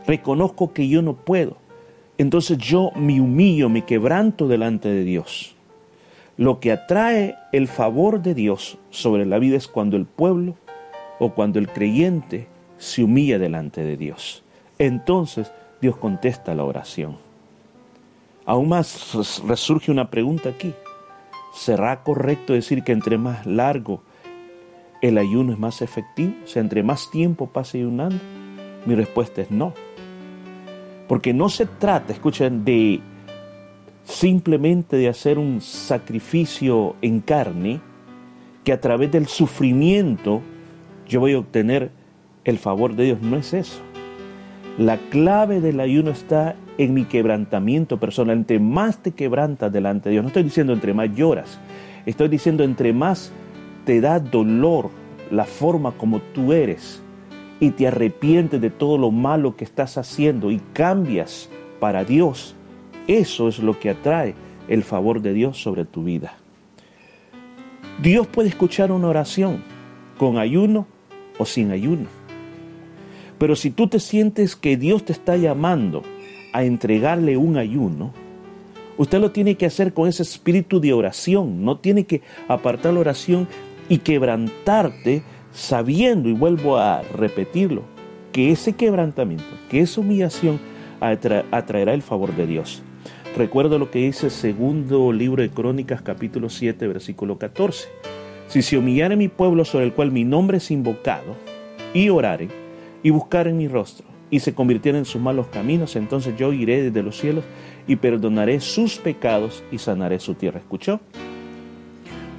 reconozco 0.06 0.72
que 0.72 0.88
yo 0.88 1.02
no 1.02 1.14
puedo. 1.14 1.56
Entonces 2.16 2.58
yo 2.58 2.90
me 2.94 3.20
humillo, 3.20 3.68
me 3.68 3.84
quebranto 3.84 4.48
delante 4.48 4.88
de 4.88 5.04
Dios. 5.04 5.57
Lo 6.38 6.60
que 6.60 6.70
atrae 6.70 7.36
el 7.50 7.66
favor 7.66 8.22
de 8.22 8.32
Dios 8.32 8.78
sobre 8.90 9.26
la 9.26 9.40
vida 9.40 9.56
es 9.56 9.66
cuando 9.66 9.96
el 9.96 10.06
pueblo 10.06 10.54
o 11.18 11.34
cuando 11.34 11.58
el 11.58 11.66
creyente 11.66 12.46
se 12.78 13.02
humilla 13.02 13.40
delante 13.40 13.82
de 13.82 13.96
Dios. 13.96 14.44
Entonces 14.78 15.50
Dios 15.80 15.96
contesta 15.96 16.54
la 16.54 16.62
oración. 16.62 17.16
Aún 18.46 18.68
más 18.68 19.40
resurge 19.48 19.90
una 19.90 20.10
pregunta 20.10 20.50
aquí. 20.50 20.72
¿Será 21.52 22.04
correcto 22.04 22.52
decir 22.52 22.84
que 22.84 22.92
entre 22.92 23.18
más 23.18 23.44
largo 23.44 24.04
el 25.02 25.18
ayuno 25.18 25.52
es 25.52 25.58
más 25.58 25.82
efectivo? 25.82 26.34
O 26.44 26.46
sea, 26.46 26.62
entre 26.62 26.84
más 26.84 27.10
tiempo 27.10 27.48
pase 27.48 27.78
ayunando. 27.78 28.20
Mi 28.86 28.94
respuesta 28.94 29.42
es 29.42 29.50
no. 29.50 29.74
Porque 31.08 31.34
no 31.34 31.48
se 31.48 31.66
trata, 31.66 32.12
escuchen, 32.12 32.64
de 32.64 33.00
simplemente 34.08 34.96
de 34.96 35.08
hacer 35.08 35.38
un 35.38 35.60
sacrificio 35.60 36.96
en 37.02 37.20
carne, 37.20 37.80
que 38.64 38.72
a 38.72 38.80
través 38.80 39.12
del 39.12 39.26
sufrimiento 39.26 40.40
yo 41.06 41.20
voy 41.20 41.34
a 41.34 41.38
obtener 41.38 41.90
el 42.44 42.58
favor 42.58 42.96
de 42.96 43.04
Dios. 43.04 43.20
No 43.20 43.36
es 43.36 43.52
eso. 43.52 43.80
La 44.78 44.96
clave 44.96 45.60
del 45.60 45.80
ayuno 45.80 46.10
está 46.10 46.56
en 46.78 46.94
mi 46.94 47.04
quebrantamiento 47.04 47.98
personal. 48.00 48.38
Entre 48.38 48.58
más 48.58 49.02
te 49.02 49.12
quebrantas 49.12 49.72
delante 49.72 50.08
de 50.08 50.14
Dios, 50.14 50.22
no 50.22 50.28
estoy 50.28 50.44
diciendo 50.44 50.72
entre 50.72 50.94
más 50.94 51.14
lloras, 51.14 51.58
estoy 52.06 52.28
diciendo 52.28 52.64
entre 52.64 52.92
más 52.92 53.30
te 53.84 54.00
da 54.00 54.20
dolor 54.20 54.90
la 55.30 55.44
forma 55.44 55.92
como 55.92 56.20
tú 56.20 56.52
eres 56.52 57.02
y 57.60 57.70
te 57.70 57.88
arrepientes 57.88 58.60
de 58.60 58.70
todo 58.70 58.96
lo 58.96 59.10
malo 59.10 59.56
que 59.56 59.64
estás 59.64 59.98
haciendo 59.98 60.50
y 60.50 60.60
cambias 60.72 61.50
para 61.80 62.04
Dios, 62.04 62.54
eso 63.08 63.48
es 63.48 63.58
lo 63.58 63.80
que 63.80 63.90
atrae 63.90 64.34
el 64.68 64.84
favor 64.84 65.22
de 65.22 65.32
Dios 65.32 65.60
sobre 65.60 65.84
tu 65.84 66.04
vida. 66.04 66.36
Dios 68.00 68.28
puede 68.28 68.50
escuchar 68.50 68.92
una 68.92 69.08
oración 69.08 69.64
con 70.18 70.38
ayuno 70.38 70.86
o 71.38 71.44
sin 71.44 71.72
ayuno. 71.72 72.06
Pero 73.38 73.56
si 73.56 73.70
tú 73.70 73.88
te 73.88 73.98
sientes 73.98 74.54
que 74.54 74.76
Dios 74.76 75.04
te 75.04 75.12
está 75.12 75.36
llamando 75.36 76.02
a 76.52 76.64
entregarle 76.64 77.36
un 77.36 77.56
ayuno, 77.56 78.12
usted 78.98 79.20
lo 79.20 79.30
tiene 79.30 79.54
que 79.54 79.66
hacer 79.66 79.94
con 79.94 80.08
ese 80.08 80.22
espíritu 80.22 80.78
de 80.80 80.92
oración. 80.92 81.64
No 81.64 81.78
tiene 81.78 82.04
que 82.04 82.20
apartar 82.46 82.92
la 82.92 83.00
oración 83.00 83.48
y 83.88 83.98
quebrantarte 83.98 85.22
sabiendo, 85.52 86.28
y 86.28 86.32
vuelvo 86.34 86.76
a 86.76 87.02
repetirlo, 87.02 87.82
que 88.32 88.50
ese 88.50 88.74
quebrantamiento, 88.74 89.46
que 89.70 89.80
esa 89.80 90.00
humillación 90.00 90.60
atraerá 91.00 91.94
el 91.94 92.02
favor 92.02 92.36
de 92.36 92.46
Dios. 92.46 92.82
Recuerdo 93.38 93.78
lo 93.78 93.88
que 93.88 94.00
dice 94.00 94.30
segundo 94.30 95.12
libro 95.12 95.44
de 95.44 95.50
Crónicas 95.50 96.02
capítulo 96.02 96.50
7 96.50 96.88
versículo 96.88 97.38
14. 97.38 97.88
Si 98.48 98.62
se 98.62 98.76
humillare 98.76 99.14
mi 99.14 99.28
pueblo 99.28 99.64
sobre 99.64 99.84
el 99.84 99.92
cual 99.92 100.10
mi 100.10 100.24
nombre 100.24 100.56
es 100.56 100.72
invocado, 100.72 101.36
y 101.94 102.08
orare, 102.08 102.48
y 103.00 103.10
buscare 103.10 103.52
mi 103.52 103.68
rostro, 103.68 104.08
y 104.28 104.40
se 104.40 104.54
convirtiera 104.54 104.98
en 104.98 105.04
sus 105.04 105.22
malos 105.22 105.46
caminos, 105.46 105.94
entonces 105.94 106.34
yo 106.36 106.52
iré 106.52 106.82
desde 106.82 107.04
los 107.04 107.16
cielos 107.16 107.44
y 107.86 107.94
perdonaré 107.94 108.58
sus 108.58 108.98
pecados 108.98 109.62
y 109.70 109.78
sanaré 109.78 110.18
su 110.18 110.34
tierra. 110.34 110.58
¿Escuchó? 110.58 110.98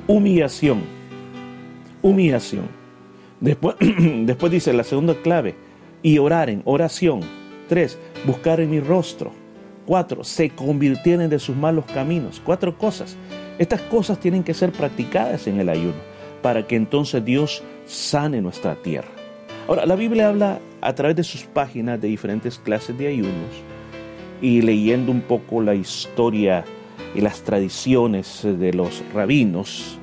Humillación. 0.06 0.82
Humillación. 2.02 2.66
Después, 3.40 3.78
después 4.26 4.52
dice 4.52 4.74
la 4.74 4.84
segunda 4.84 5.14
clave, 5.14 5.56
y 6.04 6.18
oraren, 6.18 6.62
oración. 6.66 7.22
Tres, 7.70 7.98
buscar 8.26 8.60
en 8.60 8.72
mi 8.72 8.82
rostro. 8.82 9.32
Cuatro, 9.90 10.24
se 10.24 10.52
convirtieron 10.52 11.32
de 11.32 11.40
sus 11.40 11.56
malos 11.56 11.84
caminos. 11.86 12.40
Cuatro 12.46 12.78
cosas. 12.78 13.18
Estas 13.58 13.82
cosas 13.82 14.20
tienen 14.20 14.44
que 14.44 14.54
ser 14.54 14.72
practicadas 14.72 15.48
en 15.48 15.60
el 15.60 15.68
ayuno 15.68 15.96
para 16.44 16.68
que 16.68 16.76
entonces 16.76 17.26
Dios 17.26 17.64
sane 17.88 18.40
nuestra 18.40 18.76
tierra. 18.76 19.10
Ahora, 19.68 19.88
la 19.88 19.96
Biblia 19.96 20.30
habla 20.30 20.60
a 20.80 20.94
través 20.94 21.16
de 21.16 21.24
sus 21.24 21.42
páginas 21.42 22.00
de 22.00 22.08
diferentes 22.08 22.60
clases 22.60 22.96
de 23.00 23.08
ayunos 23.08 23.50
y 24.44 24.62
leyendo 24.62 25.12
un 25.12 25.22
poco 25.22 25.60
la 25.60 25.74
historia 25.74 26.66
y 27.16 27.22
las 27.22 27.42
tradiciones 27.42 28.42
de 28.44 28.72
los 28.74 29.02
rabinos, 29.12 29.98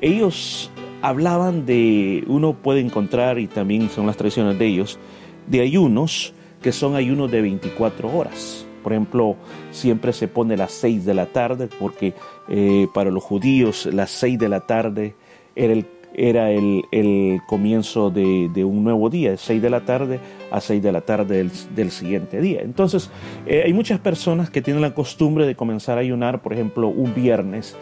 ellos 0.00 0.68
hablaban 1.00 1.64
de, 1.64 2.24
uno 2.26 2.54
puede 2.54 2.80
encontrar, 2.80 3.38
y 3.38 3.46
también 3.46 3.88
son 3.88 4.04
las 4.08 4.16
tradiciones 4.16 4.58
de 4.58 4.66
ellos, 4.66 4.98
de 5.46 5.60
ayunos 5.60 6.34
que 6.60 6.72
son 6.72 6.96
ayunos 6.96 7.30
de 7.30 7.40
24 7.40 8.12
horas. 8.12 8.66
Por 8.82 8.92
ejemplo, 8.92 9.36
siempre 9.70 10.12
se 10.12 10.28
pone 10.28 10.56
las 10.56 10.72
6 10.72 11.04
de 11.04 11.14
la 11.14 11.26
tarde 11.26 11.68
porque 11.78 12.14
eh, 12.48 12.88
para 12.92 13.10
los 13.10 13.22
judíos 13.22 13.86
las 13.86 14.10
6 14.10 14.38
de 14.38 14.48
la 14.48 14.60
tarde 14.60 15.14
era 15.54 15.72
el, 15.72 15.86
era 16.14 16.50
el, 16.50 17.40
comienzo 17.46 18.10
de, 18.10 18.64
un 18.64 18.84
nuevo 18.84 19.08
día, 19.10 19.30
de 19.30 19.36
6 19.36 19.62
de 19.62 19.70
la 19.70 19.84
tarde 19.84 20.20
a 20.50 20.60
6 20.60 20.82
de 20.82 20.92
la 20.92 21.00
tarde 21.00 21.48
del, 21.74 21.90
siguiente 21.90 22.40
día. 22.40 22.60
Entonces, 22.62 23.10
eh, 23.46 23.62
hay 23.64 23.72
muchas 23.72 24.00
personas 24.00 24.50
que 24.50 24.62
tienen 24.62 24.82
la 24.82 24.94
costumbre 24.94 25.46
de 25.46 25.54
comenzar 25.54 25.98
a 25.98 26.00
ayunar, 26.00 26.42
por 26.42 26.52
ejemplo, 26.52 26.88
un 26.88 27.14
viernes, 27.14 27.76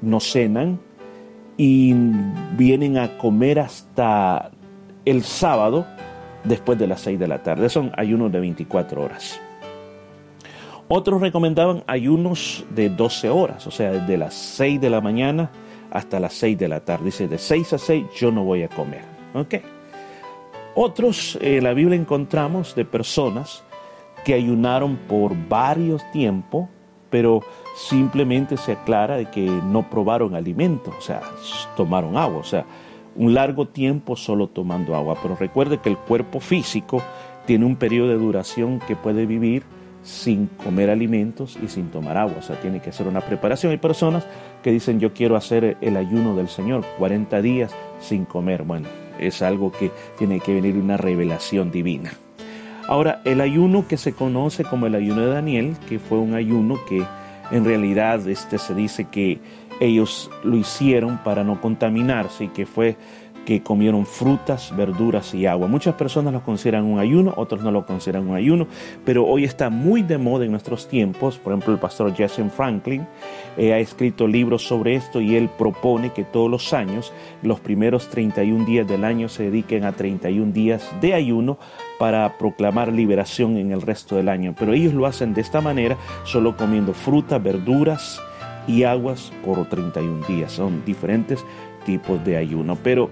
no 0.00 0.20
cenan 0.20 0.80
y 1.56 1.92
vienen 2.56 2.98
a 2.98 3.18
comer 3.18 3.58
hasta 3.60 4.52
el 5.04 5.22
sábado 5.22 5.86
después 6.44 6.78
de 6.78 6.86
las 6.86 7.00
6 7.00 7.18
de 7.18 7.28
la 7.28 7.42
tarde. 7.42 7.68
Son 7.68 7.92
ayunos 7.96 8.32
de 8.32 8.40
24 8.40 9.02
horas. 9.02 9.40
Otros 10.88 11.20
recomendaban 11.20 11.84
ayunos 11.86 12.64
de 12.70 12.88
12 12.88 13.28
horas, 13.28 13.66
o 13.66 13.70
sea, 13.70 13.92
desde 13.92 14.16
las 14.16 14.32
6 14.34 14.80
de 14.80 14.88
la 14.88 15.02
mañana 15.02 15.50
hasta 15.90 16.18
las 16.18 16.32
6 16.34 16.58
de 16.58 16.68
la 16.68 16.80
tarde. 16.80 17.06
Dice, 17.06 17.28
de 17.28 17.36
6 17.36 17.74
a 17.74 17.78
6 17.78 18.06
yo 18.16 18.32
no 18.32 18.42
voy 18.42 18.62
a 18.62 18.68
comer. 18.68 19.02
¿Ok? 19.34 19.56
Otros, 20.74 21.38
en 21.42 21.64
la 21.64 21.74
Biblia 21.74 21.98
encontramos 21.98 22.74
de 22.74 22.86
personas 22.86 23.62
que 24.24 24.32
ayunaron 24.32 24.96
por 24.96 25.32
varios 25.48 26.02
tiempos, 26.10 26.68
pero 27.10 27.42
simplemente 27.76 28.56
se 28.56 28.72
aclara 28.72 29.16
de 29.16 29.26
que 29.26 29.44
no 29.44 29.90
probaron 29.90 30.34
alimento, 30.34 30.92
o 30.96 31.00
sea, 31.00 31.20
tomaron 31.76 32.16
agua, 32.16 32.38
o 32.38 32.44
sea, 32.44 32.64
un 33.14 33.34
largo 33.34 33.68
tiempo 33.68 34.16
solo 34.16 34.46
tomando 34.46 34.94
agua. 34.94 35.18
Pero 35.20 35.36
recuerde 35.36 35.78
que 35.78 35.90
el 35.90 35.98
cuerpo 35.98 36.40
físico 36.40 37.02
tiene 37.44 37.66
un 37.66 37.76
periodo 37.76 38.08
de 38.08 38.16
duración 38.16 38.80
que 38.86 38.96
puede 38.96 39.26
vivir 39.26 39.64
sin 40.08 40.46
comer 40.46 40.88
alimentos 40.88 41.58
y 41.62 41.68
sin 41.68 41.90
tomar 41.90 42.16
agua. 42.16 42.36
O 42.38 42.42
sea, 42.42 42.58
tiene 42.60 42.80
que 42.80 42.90
hacer 42.90 43.06
una 43.06 43.20
preparación. 43.20 43.72
Hay 43.72 43.78
personas 43.78 44.26
que 44.62 44.72
dicen 44.72 45.00
yo 45.00 45.12
quiero 45.12 45.36
hacer 45.36 45.76
el 45.82 45.96
ayuno 45.96 46.34
del 46.34 46.48
Señor, 46.48 46.84
40 46.96 47.42
días 47.42 47.72
sin 48.00 48.24
comer. 48.24 48.62
Bueno, 48.62 48.88
es 49.20 49.42
algo 49.42 49.70
que 49.70 49.90
tiene 50.16 50.40
que 50.40 50.54
venir 50.54 50.76
una 50.76 50.96
revelación 50.96 51.70
divina. 51.70 52.12
Ahora, 52.88 53.20
el 53.26 53.42
ayuno 53.42 53.86
que 53.86 53.98
se 53.98 54.14
conoce 54.14 54.64
como 54.64 54.86
el 54.86 54.94
ayuno 54.94 55.20
de 55.20 55.34
Daniel, 55.34 55.76
que 55.88 55.98
fue 55.98 56.16
un 56.16 56.34
ayuno 56.34 56.78
que 56.88 57.04
en 57.50 57.64
realidad 57.66 58.26
este, 58.26 58.56
se 58.56 58.74
dice 58.74 59.04
que 59.04 59.40
ellos 59.78 60.30
lo 60.42 60.56
hicieron 60.56 61.18
para 61.18 61.44
no 61.44 61.60
contaminarse 61.60 62.44
y 62.44 62.48
que 62.48 62.64
fue 62.64 62.96
que 63.48 63.62
comieron 63.62 64.04
frutas, 64.04 64.76
verduras 64.76 65.32
y 65.32 65.46
agua. 65.46 65.68
Muchas 65.68 65.94
personas 65.94 66.34
lo 66.34 66.42
consideran 66.42 66.84
un 66.84 66.98
ayuno, 66.98 67.32
otros 67.38 67.62
no 67.62 67.70
lo 67.70 67.86
consideran 67.86 68.28
un 68.28 68.36
ayuno, 68.36 68.66
pero 69.06 69.24
hoy 69.24 69.44
está 69.44 69.70
muy 69.70 70.02
de 70.02 70.18
moda 70.18 70.44
en 70.44 70.50
nuestros 70.50 70.86
tiempos. 70.86 71.38
Por 71.38 71.54
ejemplo, 71.54 71.72
el 71.72 71.80
pastor 71.80 72.14
Jesse 72.14 72.42
Franklin 72.54 73.06
eh, 73.56 73.72
ha 73.72 73.78
escrito 73.78 74.26
libros 74.26 74.66
sobre 74.66 74.96
esto 74.96 75.22
y 75.22 75.34
él 75.34 75.48
propone 75.48 76.12
que 76.12 76.24
todos 76.24 76.50
los 76.50 76.74
años, 76.74 77.10
los 77.42 77.58
primeros 77.58 78.10
31 78.10 78.66
días 78.66 78.86
del 78.86 79.02
año 79.02 79.30
se 79.30 79.44
dediquen 79.44 79.86
a 79.86 79.92
31 79.92 80.52
días 80.52 80.86
de 81.00 81.14
ayuno 81.14 81.56
para 81.98 82.36
proclamar 82.36 82.92
liberación 82.92 83.56
en 83.56 83.72
el 83.72 83.80
resto 83.80 84.16
del 84.16 84.28
año. 84.28 84.54
Pero 84.58 84.74
ellos 84.74 84.92
lo 84.92 85.06
hacen 85.06 85.32
de 85.32 85.40
esta 85.40 85.62
manera, 85.62 85.96
solo 86.24 86.54
comiendo 86.54 86.92
frutas, 86.92 87.42
verduras 87.42 88.20
y 88.66 88.82
aguas 88.82 89.32
por 89.42 89.64
31 89.66 90.26
días. 90.26 90.52
Son 90.52 90.84
diferentes 90.84 91.44
tipos 91.88 92.22
de 92.22 92.36
ayuno. 92.36 92.76
Pero 92.82 93.08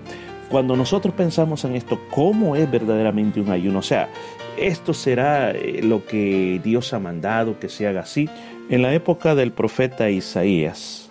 cuando 0.51 0.77
nosotros 0.77 1.15
pensamos 1.15 1.65
en 1.65 1.75
esto, 1.75 1.99
¿cómo 2.11 2.57
es 2.57 2.71
verdaderamente 2.71 3.41
un 3.41 3.51
ayuno? 3.51 3.79
O 3.79 3.83
sea, 3.83 4.11
¿esto 4.59 4.93
será 4.93 5.53
eh, 5.53 5.81
lo 5.83 6.05
que 6.05 6.61
Dios 6.62 6.93
ha 6.93 6.99
mandado 6.99 7.59
que 7.59 7.71
se 7.71 7.87
haga 7.87 8.01
así? 8.01 8.29
En 8.69 8.83
la 8.83 8.93
época 8.93 9.35
del 9.35 9.51
profeta 9.51 10.11
Isaías 10.11 11.11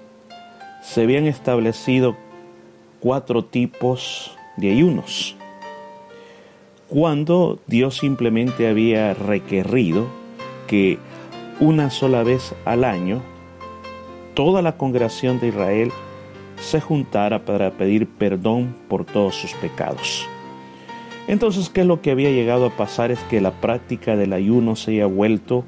se 0.84 1.02
habían 1.02 1.26
establecido 1.26 2.16
cuatro 3.00 3.44
tipos 3.44 4.38
de 4.58 4.70
ayunos. 4.70 5.36
Cuando 6.88 7.58
Dios 7.66 7.98
simplemente 7.98 8.68
había 8.68 9.16
requerido 9.16 10.06
que 10.68 11.00
una 11.60 11.90
sola 11.90 12.22
vez 12.22 12.54
al 12.64 12.84
año 12.84 13.24
toda 14.36 14.62
la 14.62 14.78
congregación 14.78 15.40
de 15.40 15.48
Israel 15.48 15.92
se 16.60 16.82
juntara 16.82 17.46
para 17.46 17.72
pedir 17.72 18.08
perdón 18.08 18.76
por 18.88 19.06
todos 19.06 19.36
sus 19.36 19.54
pecados. 19.54 20.28
Entonces, 21.28 21.70
¿qué 21.70 21.82
es 21.82 21.88
lo 21.88 22.02
que 22.02 22.12
había 22.12 22.30
llegado 22.30 22.68
a 22.68 22.70
pasar? 22.70 23.12
Es 23.12 23.20
que 23.30 23.42
la 23.42 23.52
práctica 23.52 24.16
del 24.16 24.34
ayuno 24.34 24.76
se 24.76 24.92
había 24.92 25.08
vuelto 25.08 25.64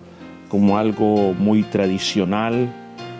como 0.49 0.77
algo 0.77 1.33
muy 1.33 1.63
tradicional, 1.63 2.69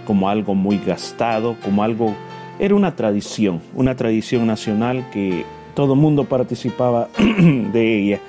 como 0.05 0.29
algo 0.29 0.55
muy 0.55 0.77
gastado, 0.77 1.55
como 1.63 1.83
algo... 1.83 2.15
Era 2.59 2.75
una 2.75 2.95
tradición, 2.95 3.61
una 3.75 3.95
tradición 3.95 4.47
nacional 4.47 5.05
que 5.11 5.45
todo 5.75 5.93
el 5.93 5.99
mundo 5.99 6.25
participaba 6.25 7.09
de 7.17 7.99
ella. 7.99 8.19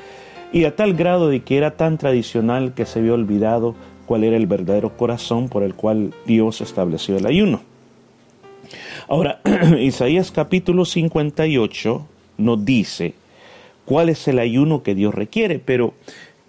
Y 0.53 0.65
a 0.65 0.75
tal 0.75 0.95
grado 0.95 1.29
de 1.29 1.41
que 1.41 1.57
era 1.57 1.77
tan 1.77 1.99
tradicional 1.99 2.73
que 2.75 2.87
se 2.87 2.99
había 2.99 3.13
olvidado 3.13 3.75
cuál 4.07 4.25
era 4.25 4.37
el 4.37 4.47
verdadero 4.47 4.97
corazón 4.97 5.49
por 5.49 5.63
el 5.63 5.75
cual 5.75 6.15
Dios 6.27 6.63
estableció 6.63 7.17
el 7.17 7.27
ayuno. 7.27 7.61
Ahora, 9.09 9.41
Isaías 9.81 10.31
capítulo 10.31 10.85
58 10.85 12.07
nos 12.37 12.65
dice 12.65 13.15
cuál 13.87 14.11
es 14.11 14.29
el 14.29 14.39
ayuno 14.39 14.83
que 14.83 14.95
Dios 14.95 15.15
requiere, 15.15 15.59
pero 15.59 15.95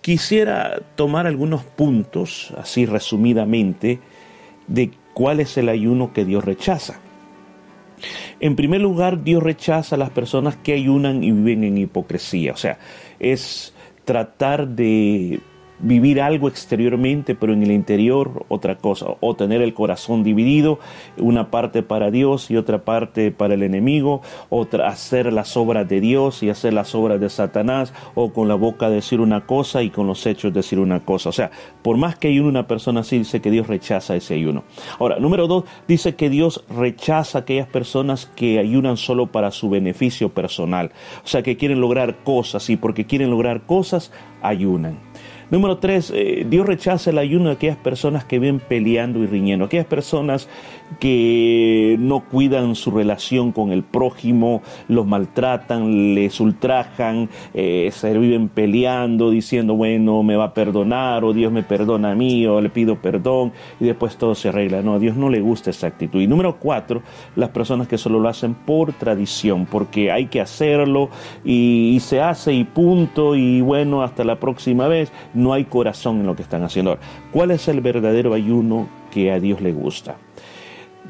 quisiera 0.01 0.81
tomar 0.95 1.25
algunos 1.25 1.63
puntos, 1.63 2.53
así 2.57 2.85
resumidamente, 2.85 3.99
de 4.67 4.91
cuál 5.13 5.39
es 5.39 5.57
el 5.57 5.69
ayuno 5.69 6.11
que 6.11 6.25
Dios 6.25 6.43
rechaza. 6.43 6.99
En 8.41 8.57
primer 8.57 8.81
lugar, 8.81 9.23
Dios 9.23 9.41
rechaza 9.41 9.95
a 9.95 9.99
las 9.99 10.09
personas 10.09 10.57
que 10.57 10.73
ayunan 10.73 11.23
y 11.23 11.31
viven 11.31 11.63
en 11.63 11.77
hipocresía, 11.77 12.51
o 12.51 12.57
sea, 12.57 12.77
es 13.19 13.73
tratar 14.03 14.67
de 14.67 15.39
vivir 15.79 16.21
algo 16.21 16.47
exteriormente, 16.47 17.35
pero 17.35 17.53
en 17.53 17.63
el 17.63 17.71
interior 17.71 18.45
otra 18.49 18.77
cosa, 18.77 19.07
o 19.19 19.35
tener 19.35 19.61
el 19.61 19.73
corazón 19.73 20.23
dividido, 20.23 20.79
una 21.17 21.51
parte 21.51 21.83
para 21.83 22.11
Dios 22.11 22.51
y 22.51 22.57
otra 22.57 22.83
parte 22.83 23.31
para 23.31 23.53
el 23.53 23.63
enemigo, 23.63 24.21
otra 24.49 24.87
hacer 24.87 25.31
las 25.31 25.55
obras 25.57 25.87
de 25.87 26.01
Dios 26.01 26.43
y 26.43 26.49
hacer 26.49 26.73
las 26.73 26.93
obras 26.95 27.19
de 27.19 27.29
Satanás, 27.29 27.93
o 28.15 28.33
con 28.33 28.47
la 28.47 28.55
boca 28.55 28.89
decir 28.89 29.21
una 29.21 29.45
cosa 29.45 29.83
y 29.83 29.89
con 29.89 30.07
los 30.07 30.25
hechos 30.25 30.53
decir 30.53 30.79
una 30.79 30.99
cosa. 31.01 31.29
O 31.29 31.33
sea, 31.33 31.51
por 31.81 31.97
más 31.97 32.15
que 32.17 32.29
hay 32.29 32.39
una 32.39 32.67
persona 32.67 33.01
así, 33.01 33.17
dice 33.19 33.41
que 33.41 33.51
Dios 33.51 33.67
rechaza 33.67 34.15
ese 34.15 34.35
ayuno. 34.35 34.63
Ahora, 34.99 35.19
número 35.19 35.47
dos, 35.47 35.65
dice 35.87 36.15
que 36.15 36.29
Dios 36.29 36.63
rechaza 36.69 37.39
a 37.39 37.41
aquellas 37.41 37.67
personas 37.67 38.29
que 38.35 38.59
ayunan 38.59 38.97
solo 38.97 39.27
para 39.27 39.51
su 39.51 39.69
beneficio 39.69 40.29
personal, 40.29 40.91
o 41.23 41.27
sea, 41.27 41.43
que 41.43 41.57
quieren 41.57 41.81
lograr 41.81 42.23
cosas 42.23 42.69
y 42.69 42.77
porque 42.77 43.05
quieren 43.05 43.29
lograr 43.29 43.61
cosas, 43.65 44.11
ayunan. 44.41 44.99
Número 45.49 45.77
tres, 45.77 46.11
eh, 46.15 46.45
Dios 46.47 46.65
rechaza 46.67 47.09
el 47.09 47.17
ayuno 47.17 47.49
de 47.49 47.55
aquellas 47.55 47.77
personas 47.77 48.23
que 48.23 48.37
viven 48.37 48.59
peleando 48.59 49.23
y 49.23 49.25
riñendo, 49.25 49.65
aquellas 49.65 49.87
personas 49.87 50.47
que 50.99 51.97
no 51.99 52.21
cuidan 52.21 52.75
su 52.75 52.91
relación 52.91 53.51
con 53.51 53.71
el 53.71 53.83
prójimo, 53.83 54.61
los 54.87 55.05
maltratan, 55.05 56.15
les 56.15 56.39
ultrajan, 56.39 57.29
eh, 57.53 57.89
se 57.91 58.17
viven 58.17 58.49
peleando, 58.49 59.29
diciendo, 59.29 59.75
bueno, 59.75 60.23
me 60.23 60.35
va 60.35 60.45
a 60.45 60.53
perdonar, 60.53 61.23
o 61.23 61.33
Dios 61.33 61.51
me 61.51 61.63
perdona 61.63 62.11
a 62.11 62.15
mí, 62.15 62.45
o 62.45 62.59
le 62.61 62.69
pido 62.69 62.95
perdón, 62.95 63.51
y 63.79 63.85
después 63.85 64.17
todo 64.17 64.35
se 64.35 64.49
arregla. 64.49 64.81
No, 64.81 64.95
a 64.95 64.99
Dios 64.99 65.15
no 65.15 65.29
le 65.29 65.41
gusta 65.41 65.69
esa 65.69 65.87
actitud. 65.87 66.21
Y 66.21 66.27
número 66.27 66.57
cuatro, 66.57 67.01
las 67.35 67.49
personas 67.49 67.87
que 67.87 67.97
solo 67.97 68.19
lo 68.19 68.29
hacen 68.29 68.53
por 68.53 68.93
tradición, 68.93 69.65
porque 69.65 70.11
hay 70.11 70.27
que 70.27 70.41
hacerlo 70.41 71.09
y, 71.43 71.93
y 71.95 71.99
se 71.99 72.21
hace 72.21 72.53
y 72.53 72.63
punto, 72.63 73.35
y 73.35 73.61
bueno, 73.61 74.01
hasta 74.01 74.23
la 74.23 74.39
próxima 74.39 74.87
vez 74.87 75.11
no 75.33 75.53
hay 75.53 75.65
corazón 75.65 76.19
en 76.19 76.27
lo 76.27 76.35
que 76.35 76.41
están 76.41 76.63
haciendo. 76.63 76.91
Ahora, 76.91 77.01
¿cuál 77.31 77.51
es 77.51 77.67
el 77.67 77.81
verdadero 77.81 78.33
ayuno 78.33 78.87
que 79.11 79.31
a 79.31 79.39
Dios 79.39 79.61
le 79.61 79.71
gusta? 79.71 80.17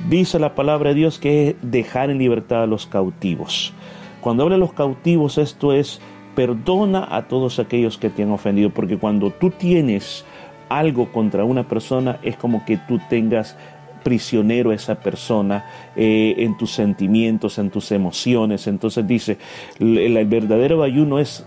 Dice 0.08 0.40
la 0.40 0.56
palabra 0.56 0.90
de 0.90 0.96
Dios 0.96 1.20
que 1.20 1.50
es 1.50 1.56
dejar 1.62 2.10
en 2.10 2.18
libertad 2.18 2.64
a 2.64 2.68
los 2.68 2.88
cautivos. 2.88 3.74
Cuando 4.22 4.44
habla 4.44 4.56
de 4.56 4.62
los 4.62 4.74
cautivos, 4.74 5.38
esto 5.38 5.74
es 5.74 6.02
perdona 6.36 7.08
a 7.10 7.28
todos 7.28 7.60
aquellos 7.60 7.98
que 7.98 8.10
te 8.10 8.24
han 8.24 8.32
ofendido, 8.32 8.70
porque 8.70 8.98
cuando 8.98 9.32
tú 9.32 9.50
tienes 9.50 10.26
algo 10.70 11.12
contra 11.12 11.44
una 11.44 11.68
persona, 11.68 12.20
es 12.24 12.38
como 12.38 12.64
que 12.66 12.78
tú 12.78 13.00
tengas 13.10 13.58
prisionero 14.04 14.72
a 14.72 14.76
esa 14.76 14.96
persona 14.96 15.66
eh, 15.96 16.36
en 16.38 16.58
tus 16.58 16.72
sentimientos, 16.72 17.58
en 17.58 17.70
tus 17.70 17.92
emociones. 17.92 18.68
Entonces 18.68 19.06
dice, 19.06 19.38
el 19.80 20.26
verdadero 20.28 20.82
ayuno 20.84 21.20
es 21.20 21.46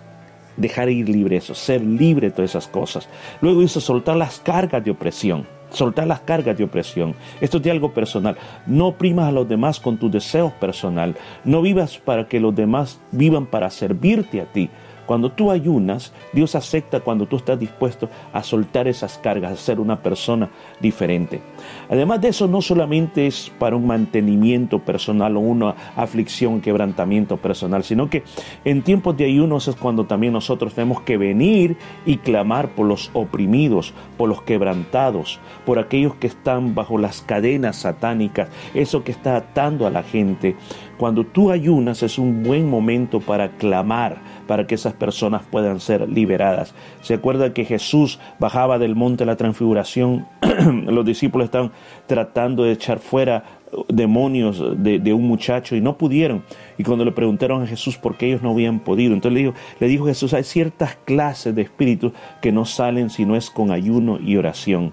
dejar 0.56 0.90
ir 0.90 1.08
libre 1.08 1.36
eso, 1.36 1.54
ser 1.54 1.80
libre 1.82 2.28
de 2.28 2.34
todas 2.34 2.50
esas 2.50 2.68
cosas. 2.68 3.08
Luego 3.40 3.60
dice 3.60 3.80
soltar 3.80 4.16
las 4.16 4.40
cargas 4.40 4.84
de 4.84 4.90
opresión, 4.90 5.46
soltar 5.72 6.06
las 6.06 6.20
cargas 6.20 6.56
de 6.56 6.64
opresión. 6.64 7.14
Esto 7.40 7.56
es 7.56 7.62
de 7.62 7.70
algo 7.70 7.92
personal. 7.92 8.36
No 8.66 8.88
oprimas 8.88 9.28
a 9.28 9.32
los 9.32 9.48
demás 9.48 9.80
con 9.80 9.96
tus 9.96 10.10
deseos 10.10 10.52
personal. 10.52 11.16
No 11.44 11.62
vivas 11.62 11.98
para 11.98 12.28
que 12.28 12.40
los 12.40 12.54
demás 12.54 13.00
vivan 13.10 13.46
para 13.46 13.70
servirte 13.70 14.40
a 14.40 14.46
ti. 14.46 14.70
Cuando 15.12 15.30
tú 15.30 15.50
ayunas, 15.50 16.10
Dios 16.32 16.54
acepta 16.54 17.00
cuando 17.00 17.26
tú 17.26 17.36
estás 17.36 17.60
dispuesto 17.60 18.08
a 18.32 18.42
soltar 18.42 18.88
esas 18.88 19.18
cargas, 19.18 19.52
a 19.52 19.56
ser 19.56 19.78
una 19.78 20.02
persona 20.02 20.48
diferente. 20.80 21.42
Además 21.90 22.22
de 22.22 22.28
eso, 22.28 22.48
no 22.48 22.62
solamente 22.62 23.26
es 23.26 23.52
para 23.58 23.76
un 23.76 23.86
mantenimiento 23.86 24.78
personal 24.78 25.36
o 25.36 25.40
una 25.40 25.74
aflicción, 25.96 26.62
quebrantamiento 26.62 27.36
personal, 27.36 27.84
sino 27.84 28.08
que 28.08 28.22
en 28.64 28.80
tiempos 28.80 29.14
de 29.18 29.26
ayunos 29.26 29.68
es 29.68 29.76
cuando 29.76 30.06
también 30.06 30.32
nosotros 30.32 30.72
tenemos 30.72 31.02
que 31.02 31.18
venir 31.18 31.76
y 32.06 32.16
clamar 32.16 32.70
por 32.70 32.86
los 32.86 33.10
oprimidos, 33.12 33.92
por 34.16 34.30
los 34.30 34.40
quebrantados, 34.40 35.40
por 35.66 35.78
aquellos 35.78 36.14
que 36.14 36.28
están 36.28 36.74
bajo 36.74 36.96
las 36.96 37.20
cadenas 37.20 37.76
satánicas, 37.76 38.48
eso 38.72 39.04
que 39.04 39.12
está 39.12 39.36
atando 39.36 39.86
a 39.86 39.90
la 39.90 40.04
gente. 40.04 40.56
Cuando 40.96 41.24
tú 41.26 41.50
ayunas 41.50 42.02
es 42.02 42.16
un 42.16 42.44
buen 42.44 42.70
momento 42.70 43.20
para 43.20 43.56
clamar, 43.56 44.22
para 44.46 44.66
que 44.66 44.76
esas 44.76 44.94
personas 45.02 45.42
puedan 45.50 45.80
ser 45.80 46.08
liberadas. 46.08 46.76
Se 47.00 47.14
acuerda 47.14 47.52
que 47.52 47.64
Jesús 47.64 48.20
bajaba 48.38 48.78
del 48.78 48.94
monte 48.94 49.24
de 49.24 49.26
la 49.26 49.36
transfiguración, 49.36 50.28
los 50.86 51.04
discípulos 51.04 51.46
estaban 51.46 51.72
tratando 52.06 52.62
de 52.62 52.70
echar 52.70 53.00
fuera 53.00 53.42
demonios 53.88 54.62
de, 54.76 55.12
un 55.12 55.26
muchacho 55.26 55.74
y 55.74 55.80
no 55.80 55.98
pudieron. 55.98 56.44
Y 56.78 56.84
cuando 56.84 57.04
le 57.04 57.10
preguntaron 57.10 57.64
a 57.64 57.66
Jesús 57.66 57.96
por 57.96 58.16
qué 58.16 58.28
ellos 58.28 58.42
no 58.42 58.50
habían 58.50 58.78
podido, 58.78 59.12
entonces 59.12 59.34
le 59.34 59.40
dijo, 59.40 59.54
le 59.80 59.88
dijo 59.88 60.06
Jesús, 60.06 60.34
hay 60.34 60.44
ciertas 60.44 60.96
clases 61.04 61.52
de 61.52 61.62
espíritus 61.62 62.12
que 62.40 62.52
no 62.52 62.64
salen 62.64 63.10
si 63.10 63.24
no 63.24 63.34
es 63.34 63.50
con 63.50 63.72
ayuno 63.72 64.20
y 64.20 64.36
oración. 64.36 64.92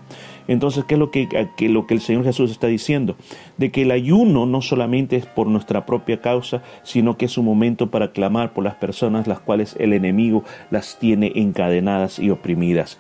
Entonces, 0.50 0.84
¿qué 0.86 0.96
es 0.96 1.00
lo 1.00 1.12
que, 1.12 1.94
el 1.94 2.02
Señor 2.02 2.24
Jesús 2.24 2.50
está 2.50 2.66
diciendo? 2.66 3.16
De 3.58 3.70
que 3.72 3.84
el 3.84 3.92
ayuno 3.92 4.48
no 4.48 4.64
solamente 4.64 5.16
es 5.16 5.28
por 5.28 5.46
nuestra 5.46 5.86
propia 5.86 6.22
causa, 6.22 6.64
sino 6.82 7.18
que 7.18 7.26
es 7.26 7.38
un 7.38 7.46
momento 7.46 7.92
para 7.92 8.14
clamar 8.14 8.52
por 8.52 8.64
las 8.64 8.74
personas 8.74 9.28
las 9.28 9.40
cuales 9.40 9.76
el 9.80 9.94
enemigo 9.94 10.44
las 10.72 10.98
tiene 10.98 11.32
encadenadas 11.36 12.18
y 12.18 12.32
oprimidas. 12.32 12.98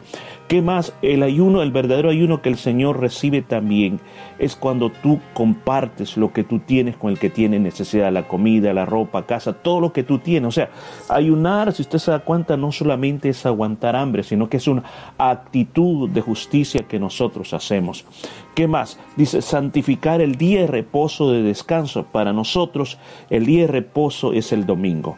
¿Qué 0.50 0.64
más? 0.64 0.94
El 1.04 1.22
ayuno, 1.22 1.62
el 1.62 1.72
verdadero 1.72 2.10
ayuno 2.10 2.42
que 2.42 2.50
el 2.50 2.58
Señor 2.58 3.00
recibe 3.00 3.44
también 3.44 4.00
es 4.40 4.56
cuando 4.56 4.90
tú 4.90 5.20
compartes 5.36 6.18
lo 6.18 6.34
que 6.34 6.44
tú 6.44 6.58
tienes 6.58 6.98
con 6.98 7.12
el 7.12 7.20
que 7.20 7.30
tiene 7.30 7.60
necesidad, 7.60 8.12
la 8.12 8.28
comida, 8.28 8.74
la 8.74 8.88
ropa, 8.88 9.28
casa, 9.28 9.54
todo 9.54 9.80
lo 9.80 9.94
que 9.94 10.02
tú 10.02 10.18
tienes. 10.18 10.48
O 10.48 10.52
sea, 10.52 10.72
ayunar, 11.08 11.72
si 11.72 11.84
usted 11.84 12.00
se 12.00 12.10
da 12.10 12.22
cuenta, 12.22 12.58
no 12.58 12.72
solamente 12.72 13.30
es 13.30 13.46
aguantar 13.46 13.96
hambre, 13.96 14.24
sino 14.24 14.50
que 14.50 14.58
es 14.58 14.68
una 14.68 14.84
actitud 15.20 16.10
de 16.10 16.22
justicia 16.22 16.82
que 16.82 16.98
nosotros 16.98 17.54
hacemos. 17.54 18.04
¿Qué 18.56 18.68
más? 18.68 19.00
Dice, 19.18 19.44
santificar 19.44 20.20
el 20.20 20.34
día 20.34 20.62
de 20.62 20.68
reposo 20.68 21.32
de 21.32 21.44
descanso. 21.44 22.06
Para 22.06 22.34
nosotros, 22.34 22.98
el 23.30 23.46
día 23.46 23.62
de 23.62 23.68
reposo 23.68 24.34
es 24.34 24.52
el 24.52 24.66
domingo. 24.66 25.16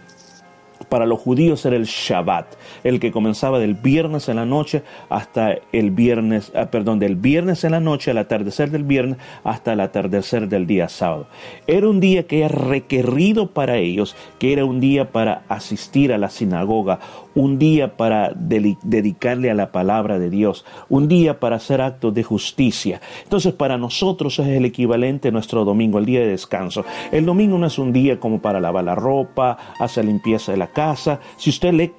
Para 0.91 1.05
los 1.05 1.21
judíos 1.21 1.65
era 1.65 1.77
el 1.77 1.85
Shabbat, 1.85 2.47
el 2.83 2.99
que 2.99 3.13
comenzaba 3.13 3.59
del 3.59 3.75
viernes 3.75 4.27
en 4.27 4.35
la 4.35 4.45
noche 4.45 4.83
hasta 5.07 5.55
el 5.71 5.89
viernes, 5.89 6.51
ah, 6.53 6.65
perdón, 6.65 6.99
del 6.99 7.15
viernes 7.15 7.63
en 7.63 7.71
la 7.71 7.79
noche 7.79 8.11
al 8.11 8.17
atardecer 8.17 8.71
del 8.71 8.83
viernes 8.83 9.17
hasta 9.45 9.71
el 9.71 9.79
atardecer 9.79 10.49
del 10.49 10.67
día 10.67 10.89
sábado. 10.89 11.27
Era 11.65 11.87
un 11.87 12.01
día 12.01 12.23
que 12.23 12.39
era 12.39 12.49
requerido 12.49 13.51
para 13.51 13.77
ellos, 13.77 14.17
que 14.37 14.51
era 14.51 14.65
un 14.65 14.81
día 14.81 15.13
para 15.13 15.43
asistir 15.47 16.11
a 16.11 16.17
la 16.17 16.29
sinagoga, 16.29 16.99
un 17.35 17.59
día 17.59 17.95
para 17.97 18.33
dedicarle 18.35 19.51
a 19.51 19.55
la 19.55 19.71
palabra 19.71 20.19
de 20.19 20.29
Dios, 20.29 20.65
un 20.89 21.07
día 21.07 21.39
para 21.39 21.57
hacer 21.57 21.81
actos 21.81 22.13
de 22.13 22.23
justicia. 22.23 23.01
Entonces 23.23 23.53
para 23.53 23.77
nosotros 23.77 24.39
es 24.39 24.47
el 24.47 24.65
equivalente 24.65 25.29
a 25.29 25.31
nuestro 25.31 25.65
domingo, 25.65 25.99
el 25.99 26.05
día 26.05 26.21
de 26.21 26.27
descanso. 26.27 26.85
El 27.11 27.25
domingo 27.25 27.57
no 27.57 27.67
es 27.67 27.77
un 27.79 27.93
día 27.93 28.19
como 28.19 28.41
para 28.41 28.59
lavar 28.59 28.83
la 28.83 28.95
ropa, 28.95 29.57
hacer 29.79 30.05
limpieza 30.05 30.51
de 30.51 30.57
la 30.57 30.67
casa. 30.67 31.19
Si 31.37 31.49
usted 31.49 31.73
lee 31.73 31.91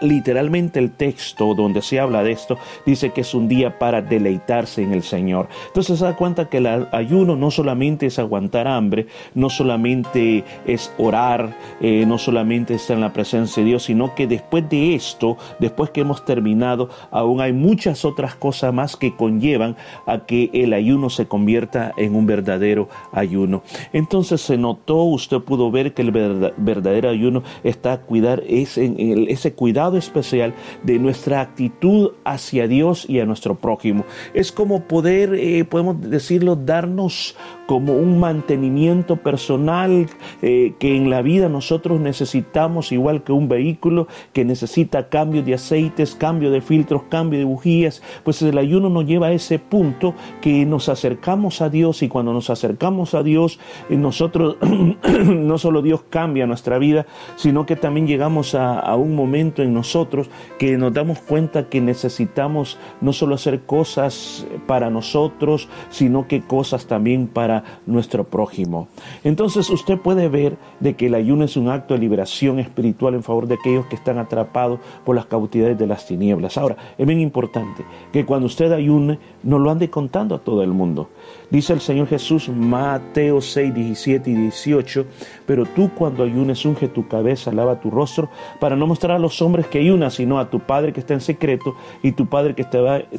literalmente 0.00 0.78
el 0.78 0.92
texto 0.92 1.54
donde 1.54 1.82
se 1.82 2.00
habla 2.00 2.22
de 2.22 2.32
esto, 2.32 2.58
dice 2.86 3.10
que 3.10 3.22
es 3.22 3.34
un 3.34 3.48
día 3.48 3.78
para 3.78 4.02
deleitarse 4.02 4.82
en 4.82 4.92
el 4.92 5.02
Señor. 5.02 5.48
Entonces 5.68 5.98
se 5.98 6.04
da 6.04 6.16
cuenta 6.16 6.48
que 6.48 6.58
el 6.58 6.66
ayuno 6.92 7.36
no 7.36 7.50
solamente 7.50 8.06
es 8.06 8.18
aguantar 8.18 8.68
hambre, 8.68 9.06
no 9.34 9.50
solamente 9.50 10.44
es 10.66 10.92
orar, 10.98 11.56
eh, 11.80 12.04
no 12.06 12.18
solamente 12.18 12.74
estar 12.74 12.96
en 12.96 13.02
la 13.02 13.12
presencia 13.12 13.62
de 13.62 13.70
Dios, 13.70 13.84
sino 13.84 14.14
que 14.14 14.26
después 14.26 14.68
de 14.68 14.94
esto, 14.94 15.36
después 15.58 15.90
que 15.90 16.02
hemos 16.02 16.24
terminado, 16.24 16.90
aún 17.10 17.40
hay 17.40 17.52
muchas 17.52 18.04
otras 18.04 18.34
cosas 18.34 18.72
más 18.72 18.96
que 18.96 19.16
conllevan 19.16 19.76
a 20.06 20.20
que 20.26 20.50
el 20.52 20.72
ayuno 20.72 21.10
se 21.10 21.26
convierta 21.26 21.92
en 21.96 22.14
un 22.14 22.26
verdadero 22.26 22.88
ayuno. 23.12 23.62
Entonces 23.92 24.40
se 24.40 24.56
notó, 24.56 25.02
usted 25.04 25.38
pudo 25.38 25.70
ver 25.70 25.94
que 25.94 26.02
el 26.02 26.10
verdadero 26.10 27.08
ayuno 27.08 27.42
está 27.64 27.92
a 27.92 28.00
cuidar 28.00 28.42
es 28.46 28.78
en 28.78 28.96
el 28.98 29.39
ese 29.40 29.54
cuidado 29.54 29.96
especial 29.96 30.54
de 30.82 30.98
nuestra 30.98 31.40
actitud 31.40 32.12
hacia 32.24 32.68
Dios 32.68 33.06
y 33.08 33.20
a 33.20 33.26
nuestro 33.26 33.54
prójimo. 33.54 34.04
Es 34.34 34.52
como 34.52 34.80
poder, 34.84 35.34
eh, 35.34 35.64
podemos 35.64 36.00
decirlo, 36.00 36.56
darnos 36.56 37.36
como 37.66 37.94
un 37.94 38.18
mantenimiento 38.18 39.16
personal 39.16 40.08
eh, 40.42 40.74
que 40.78 40.96
en 40.96 41.08
la 41.08 41.22
vida 41.22 41.48
nosotros 41.48 42.00
necesitamos, 42.00 42.92
igual 42.92 43.22
que 43.22 43.32
un 43.32 43.48
vehículo 43.48 44.08
que 44.32 44.44
necesita 44.44 45.08
cambio 45.08 45.42
de 45.42 45.54
aceites, 45.54 46.14
cambio 46.14 46.50
de 46.50 46.60
filtros, 46.60 47.04
cambio 47.08 47.38
de 47.38 47.44
bujías, 47.44 48.02
pues 48.24 48.42
el 48.42 48.58
ayuno 48.58 48.90
nos 48.90 49.06
lleva 49.06 49.28
a 49.28 49.32
ese 49.32 49.58
punto 49.58 50.14
que 50.40 50.66
nos 50.66 50.88
acercamos 50.88 51.62
a 51.62 51.68
Dios 51.68 52.02
y 52.02 52.08
cuando 52.08 52.32
nos 52.32 52.50
acercamos 52.50 53.14
a 53.14 53.22
Dios, 53.22 53.58
eh, 53.88 53.96
nosotros, 53.96 54.56
no 55.24 55.56
solo 55.56 55.80
Dios 55.80 56.02
cambia 56.10 56.46
nuestra 56.46 56.78
vida, 56.78 57.06
sino 57.36 57.66
que 57.66 57.76
también 57.76 58.06
llegamos 58.06 58.54
a, 58.54 58.80
a 58.80 58.96
un 58.96 59.14
momento 59.14 59.29
en 59.34 59.72
nosotros 59.72 60.28
que 60.58 60.76
nos 60.76 60.92
damos 60.92 61.20
cuenta 61.20 61.68
que 61.68 61.80
necesitamos 61.80 62.78
no 63.00 63.12
solo 63.12 63.34
hacer 63.34 63.60
cosas 63.60 64.46
para 64.66 64.90
nosotros, 64.90 65.68
sino 65.90 66.26
que 66.26 66.42
cosas 66.42 66.86
también 66.86 67.28
para 67.28 67.64
nuestro 67.86 68.24
prójimo. 68.24 68.88
Entonces 69.24 69.70
usted 69.70 69.98
puede 69.98 70.28
ver 70.28 70.56
de 70.80 70.94
que 70.94 71.06
el 71.06 71.14
ayuno 71.14 71.44
es 71.44 71.56
un 71.56 71.68
acto 71.68 71.94
de 71.94 72.00
liberación 72.00 72.58
espiritual 72.58 73.14
en 73.14 73.22
favor 73.22 73.46
de 73.46 73.54
aquellos 73.54 73.86
que 73.86 73.96
están 73.96 74.18
atrapados 74.18 74.80
por 75.04 75.16
las 75.16 75.26
cautividades 75.26 75.78
de 75.78 75.86
las 75.86 76.06
tinieblas. 76.06 76.58
Ahora, 76.58 76.76
es 76.98 77.06
bien 77.06 77.20
importante 77.20 77.84
que 78.12 78.24
cuando 78.24 78.46
usted 78.46 78.72
ayune, 78.72 79.18
no 79.42 79.58
lo 79.58 79.70
ande 79.70 79.90
contando 79.90 80.34
a 80.34 80.38
todo 80.38 80.62
el 80.62 80.70
mundo. 80.70 81.08
Dice 81.50 81.72
el 81.72 81.80
Señor 81.80 82.06
Jesús, 82.06 82.48
Mateo 82.48 83.40
6, 83.40 83.74
17 83.74 84.30
y 84.30 84.34
18, 84.34 85.04
pero 85.46 85.66
tú 85.66 85.90
cuando 85.96 86.22
ayunes 86.22 86.64
unge 86.64 86.86
tu 86.86 87.08
cabeza, 87.08 87.50
lava 87.50 87.80
tu 87.80 87.90
rostro, 87.90 88.30
para 88.60 88.76
no 88.76 88.86
mostrar 88.86 89.16
a 89.16 89.18
los 89.18 89.42
hombres 89.42 89.66
que 89.66 89.80
ayunas, 89.80 90.14
sino 90.14 90.38
a 90.38 90.48
tu 90.48 90.60
Padre 90.60 90.92
que 90.92 91.00
está 91.00 91.14
en 91.14 91.20
secreto, 91.20 91.74
y 92.04 92.12
tu 92.12 92.26
Padre 92.26 92.54
que 92.54 92.62
te, 92.62 92.78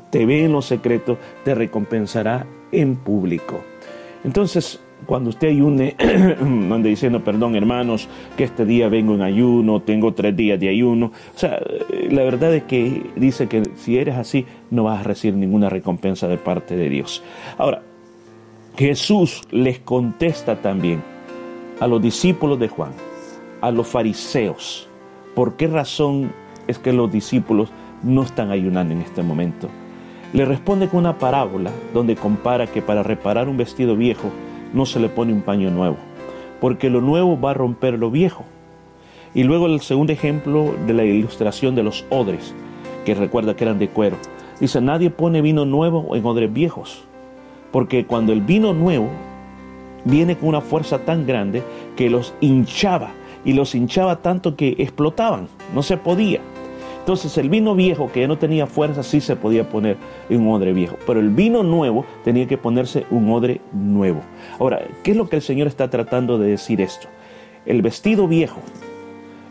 te 0.10 0.26
ve 0.26 0.46
en 0.46 0.54
lo 0.54 0.62
secreto, 0.62 1.18
te 1.44 1.54
recompensará 1.56 2.48
en 2.72 2.96
público. 2.96 3.60
Entonces, 4.24 4.80
cuando 5.06 5.32
usted 5.32 5.50
ayune, 5.50 5.96
ande 6.40 6.90
diciendo, 6.90 7.24
perdón 7.24 7.56
hermanos, 7.56 8.08
que 8.38 8.46
este 8.46 8.66
día 8.66 8.88
vengo 8.88 9.16
en 9.16 9.24
ayuno, 9.24 9.82
tengo 9.82 10.14
tres 10.14 10.38
días 10.38 10.58
de 10.58 10.70
ayuno. 10.70 11.12
O 11.36 11.38
sea, 11.38 11.60
la 12.10 12.24
verdad 12.24 12.54
es 12.56 12.64
que 12.64 13.12
dice 13.18 13.48
que 13.48 13.64
si 13.76 13.98
eres 13.98 14.16
así, 14.16 14.46
no 14.70 14.86
vas 14.86 15.02
a 15.02 15.04
recibir 15.04 15.36
ninguna 15.36 15.70
recompensa 15.70 16.30
de 16.30 16.38
parte 16.38 16.76
de 16.76 16.88
Dios. 16.88 17.24
Ahora, 17.58 17.82
Jesús 18.78 19.42
les 19.52 19.80
contesta 19.80 20.62
también 20.62 21.04
a 21.82 21.88
los 21.88 22.02
discípulos 22.02 22.58
de 22.58 22.70
Juan, 22.70 22.94
a 23.60 23.70
los 23.70 23.88
fariseos, 23.88 24.88
¿por 25.36 25.58
qué 25.58 25.68
razón 25.68 26.32
es 26.68 26.80
que 26.80 26.94
los 26.94 27.12
discípulos 27.12 27.70
no 28.02 28.24
están 28.24 28.50
ayunando 28.50 28.94
en 28.94 29.02
este 29.02 29.24
momento? 29.24 29.68
Le 30.32 30.46
responde 30.46 30.88
con 30.88 31.02
una 31.02 31.18
parábola 31.18 31.70
donde 31.94 32.16
compara 32.16 32.66
que 32.66 32.82
para 32.82 33.04
reparar 33.04 33.50
un 33.50 33.58
vestido 33.58 33.98
viejo 33.98 34.30
no 34.74 34.86
se 34.86 35.02
le 35.02 35.10
pone 35.10 35.34
un 35.34 35.42
paño 35.42 35.70
nuevo, 35.70 35.98
porque 36.62 36.90
lo 36.90 37.02
nuevo 37.02 37.40
va 37.40 37.52
a 37.52 37.56
romper 37.56 38.00
lo 38.00 38.10
viejo. 38.10 38.46
Y 39.34 39.44
luego 39.44 39.66
el 39.66 39.82
segundo 39.82 40.14
ejemplo 40.14 40.74
de 40.88 40.94
la 40.94 41.04
ilustración 41.04 41.76
de 41.76 41.84
los 41.84 42.06
odres, 42.10 42.56
que 43.04 43.16
recuerda 43.16 43.54
que 43.56 43.66
eran 43.66 43.80
de 43.80 43.90
cuero. 43.90 44.16
Dice, 44.62 44.80
nadie 44.80 45.10
pone 45.10 45.42
vino 45.42 45.66
nuevo 45.66 46.16
en 46.16 46.26
odres 46.26 46.52
viejos, 46.54 47.06
porque 47.72 48.06
cuando 48.06 48.34
el 48.34 48.42
vino 48.42 48.74
nuevo 48.74 49.10
viene 50.06 50.36
con 50.36 50.50
una 50.50 50.62
fuerza 50.62 51.00
tan 51.00 51.26
grande 51.26 51.64
que 51.96 52.10
los 52.10 52.34
hinchaba, 52.42 53.12
y 53.44 53.54
los 53.54 53.76
hinchaba 53.76 54.22
tanto 54.22 54.56
que 54.56 54.76
explotaban, 54.78 55.48
no 55.74 55.84
se 55.84 55.98
podía. 55.98 56.40
Entonces 57.00 57.36
el 57.40 57.50
vino 57.50 57.74
viejo 57.74 58.12
que 58.12 58.22
ya 58.22 58.28
no 58.28 58.38
tenía 58.38 58.68
fuerza 58.68 59.02
sí 59.02 59.22
se 59.22 59.36
podía 59.36 59.68
poner 59.68 59.98
en 60.30 60.42
un 60.42 60.54
odre 60.54 60.72
viejo, 60.72 60.98
pero 61.08 61.20
el 61.20 61.30
vino 61.30 61.64
nuevo 61.64 62.06
tenía 62.24 62.48
que 62.48 62.60
ponerse 62.60 63.06
un 63.10 63.32
odre 63.32 63.60
nuevo. 63.74 64.22
Ahora, 64.60 64.82
¿qué 65.04 65.12
es 65.12 65.18
lo 65.18 65.28
que 65.28 65.38
el 65.38 65.42
Señor 65.42 65.68
está 65.68 65.90
tratando 65.90 66.38
de 66.38 66.50
decir 66.50 66.80
esto? 66.80 67.08
El 67.66 67.82
vestido 67.82 68.28
viejo, 68.28 68.60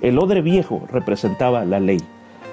el 0.00 0.18
odre 0.18 0.42
viejo 0.42 0.86
representaba 0.92 1.64
la 1.64 1.80
ley. 1.80 1.98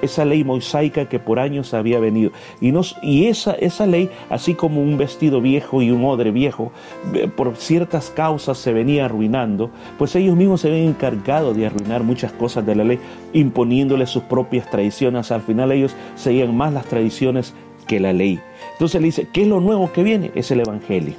Esa 0.01 0.25
ley 0.25 0.43
mosaica 0.43 1.09
que 1.09 1.19
por 1.19 1.39
años 1.39 1.73
había 1.73 1.99
venido. 1.99 2.31
Y, 2.61 2.73
y 3.01 3.27
esa, 3.27 3.53
esa 3.53 3.85
ley, 3.85 4.09
así 4.29 4.53
como 4.53 4.81
un 4.81 4.97
vestido 4.97 5.41
viejo 5.41 5.81
y 5.81 5.91
un 5.91 6.03
odre 6.05 6.31
viejo, 6.31 6.71
eh, 7.13 7.27
por 7.27 7.55
ciertas 7.55 8.09
causas 8.09 8.57
se 8.57 8.73
venía 8.73 9.05
arruinando, 9.05 9.69
pues 9.97 10.15
ellos 10.15 10.35
mismos 10.35 10.61
se 10.61 10.69
habían 10.69 10.87
encargado 10.87 11.53
de 11.53 11.65
arruinar 11.65 12.03
muchas 12.03 12.31
cosas 12.31 12.65
de 12.65 12.75
la 12.75 12.83
ley, 12.83 12.99
imponiéndole 13.33 14.05
sus 14.05 14.23
propias 14.23 14.69
tradiciones. 14.69 15.31
Al 15.31 15.41
final 15.41 15.71
ellos 15.71 15.95
seguían 16.15 16.55
más 16.55 16.73
las 16.73 16.85
tradiciones 16.85 17.53
que 17.87 17.99
la 17.99 18.13
ley. 18.13 18.39
Entonces 18.73 19.01
le 19.01 19.07
dice, 19.07 19.27
¿qué 19.31 19.43
es 19.43 19.47
lo 19.47 19.59
nuevo 19.59 19.91
que 19.91 20.03
viene? 20.03 20.31
Es 20.35 20.51
el 20.51 20.59
Evangelio. 20.59 21.15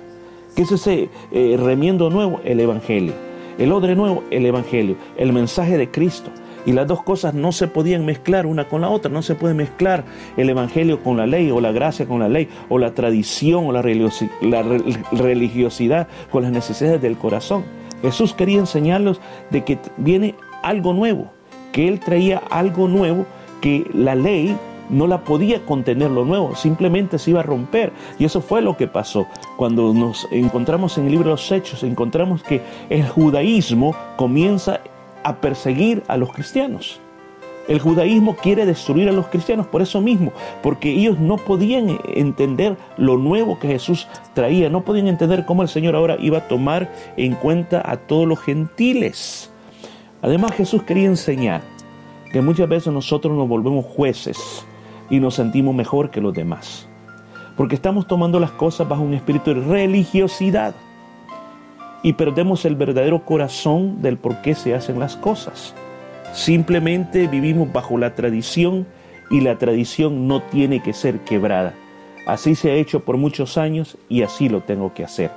¿Qué 0.55 0.63
es 0.63 0.73
ese 0.73 1.09
eh, 1.33 1.57
remiendo 1.59 2.11
nuevo? 2.11 2.41
El 2.45 2.61
Evangelio. 2.61 3.13
El 3.59 3.73
odre 3.73 3.97
nuevo, 3.97 4.23
el 4.31 4.47
Evangelio. 4.47 4.97
El 5.17 5.33
mensaje 5.33 5.77
de 5.77 5.91
Cristo. 5.91 6.31
Y 6.67 6.73
las 6.73 6.87
dos 6.87 7.03
cosas 7.03 7.35
no 7.35 7.53
se 7.53 7.69
podían 7.69 8.05
mezclar 8.05 8.47
una 8.47 8.69
con 8.69 8.81
la 8.81 8.91
otra. 8.91 9.11
No 9.11 9.23
se 9.23 9.35
puede 9.35 9.55
mezclar 9.55 10.05
el 10.37 10.51
Evangelio 10.51 11.03
con 11.03 11.17
la 11.17 11.27
ley 11.27 11.51
o 11.51 11.61
la 11.61 11.73
gracia 11.73 12.07
con 12.07 12.21
la 12.21 12.29
ley 12.29 12.49
o 12.69 12.79
la 12.79 12.95
tradición 12.95 13.67
o 13.67 13.73
la 13.73 13.83
religiosidad 13.83 16.09
con 16.31 16.43
las 16.43 16.53
necesidades 16.53 17.01
del 17.01 17.17
corazón. 17.17 17.65
Jesús 18.03 18.35
quería 18.35 18.59
enseñarlos 18.59 19.21
de 19.51 19.65
que 19.65 19.79
viene 19.97 20.35
algo 20.63 20.93
nuevo, 20.93 21.31
que 21.73 21.89
Él 21.89 22.01
traía 22.01 22.43
algo 22.51 22.89
nuevo, 22.89 23.27
que 23.61 23.87
la 23.93 24.15
ley 24.15 24.57
no 24.91 25.07
la 25.07 25.25
podía 25.25 25.65
contener 25.67 26.11
lo 26.11 26.25
nuevo, 26.25 26.55
simplemente 26.55 27.19
se 27.19 27.31
iba 27.31 27.41
a 27.41 27.45
romper. 27.45 27.93
Y 28.19 28.25
eso 28.25 28.41
fue 28.41 28.63
lo 28.63 28.77
que 28.77 28.87
pasó. 28.87 29.27
Cuando 29.57 29.93
nos 29.93 30.27
encontramos 30.31 30.99
en 30.99 31.07
el 31.07 31.13
libro 31.13 31.27
de 31.27 31.33
los 31.33 31.53
Hechos, 31.53 31.83
encontramos 31.83 32.43
que 32.43 32.63
el 32.89 33.07
judaísmo 33.07 33.95
comienza 34.17 34.81
a 35.29 35.41
perseguir 35.41 36.03
a 36.09 36.17
los 36.17 36.33
cristianos. 36.33 37.01
El 37.69 37.81
judaísmo 37.81 38.35
quiere 38.35 38.65
destruir 38.65 39.11
a 39.11 39.13
los 39.13 39.27
cristianos 39.27 39.67
por 39.67 39.83
eso 39.83 40.01
mismo, 40.01 40.33
porque 40.63 40.91
ellos 40.91 41.19
no 41.19 41.37
podían 41.37 41.99
entender 42.15 42.79
lo 42.97 43.19
nuevo 43.19 43.59
que 43.59 43.69
Jesús 43.69 44.09
traía, 44.33 44.71
no 44.71 44.85
podían 44.85 45.07
entender 45.07 45.45
cómo 45.45 45.63
el 45.63 45.69
Señor 45.69 45.95
ahora 45.95 46.17
iba 46.19 46.39
a 46.39 46.49
tomar 46.49 46.91
en 47.19 47.35
cuenta 47.35 47.83
a 47.85 47.99
todos 47.99 48.27
los 48.27 48.41
gentiles. 48.41 49.53
Además 50.23 50.53
Jesús 50.53 50.83
quería 50.85 51.09
enseñar 51.09 51.61
que 52.33 52.41
muchas 52.41 52.71
veces 52.71 52.91
nosotros 52.91 53.37
nos 53.37 53.47
volvemos 53.47 53.85
jueces 53.85 54.65
y 55.11 55.21
nos 55.21 55.35
sentimos 55.35 55.75
mejor 55.75 56.11
que 56.11 56.23
los 56.23 56.33
demás. 56.33 56.89
Porque 57.55 57.75
estamos 57.75 58.07
tomando 58.07 58.41
las 58.41 58.53
cosas 58.53 58.89
bajo 58.89 59.03
un 59.03 59.13
espíritu 59.13 59.53
de 59.53 59.61
religiosidad 59.61 60.75
y 62.03 62.15
perdemos 62.15 62.65
el 62.65 62.77
verdadero 62.77 63.25
corazón 63.25 64.03
del 64.03 64.19
por 64.19 64.41
qué 64.43 64.55
se 64.55 64.75
hacen 64.75 64.99
las 64.99 65.17
cosas. 65.17 65.75
Simplemente 66.33 67.27
vivimos 67.27 67.73
bajo 67.73 67.99
la 67.99 68.15
tradición 68.15 68.87
y 69.31 69.41
la 69.41 69.59
tradición 69.59 70.29
no 70.29 70.43
tiene 70.43 70.83
que 70.83 70.93
ser 70.93 71.21
quebrada. 71.21 71.75
Así 72.27 72.55
se 72.55 72.71
ha 72.71 72.75
hecho 72.75 73.01
por 73.01 73.17
muchos 73.17 73.57
años 73.59 73.97
y 74.09 74.23
así 74.23 74.49
lo 74.49 74.61
tengo 74.63 74.93
que 74.95 75.05
hacer. 75.05 75.31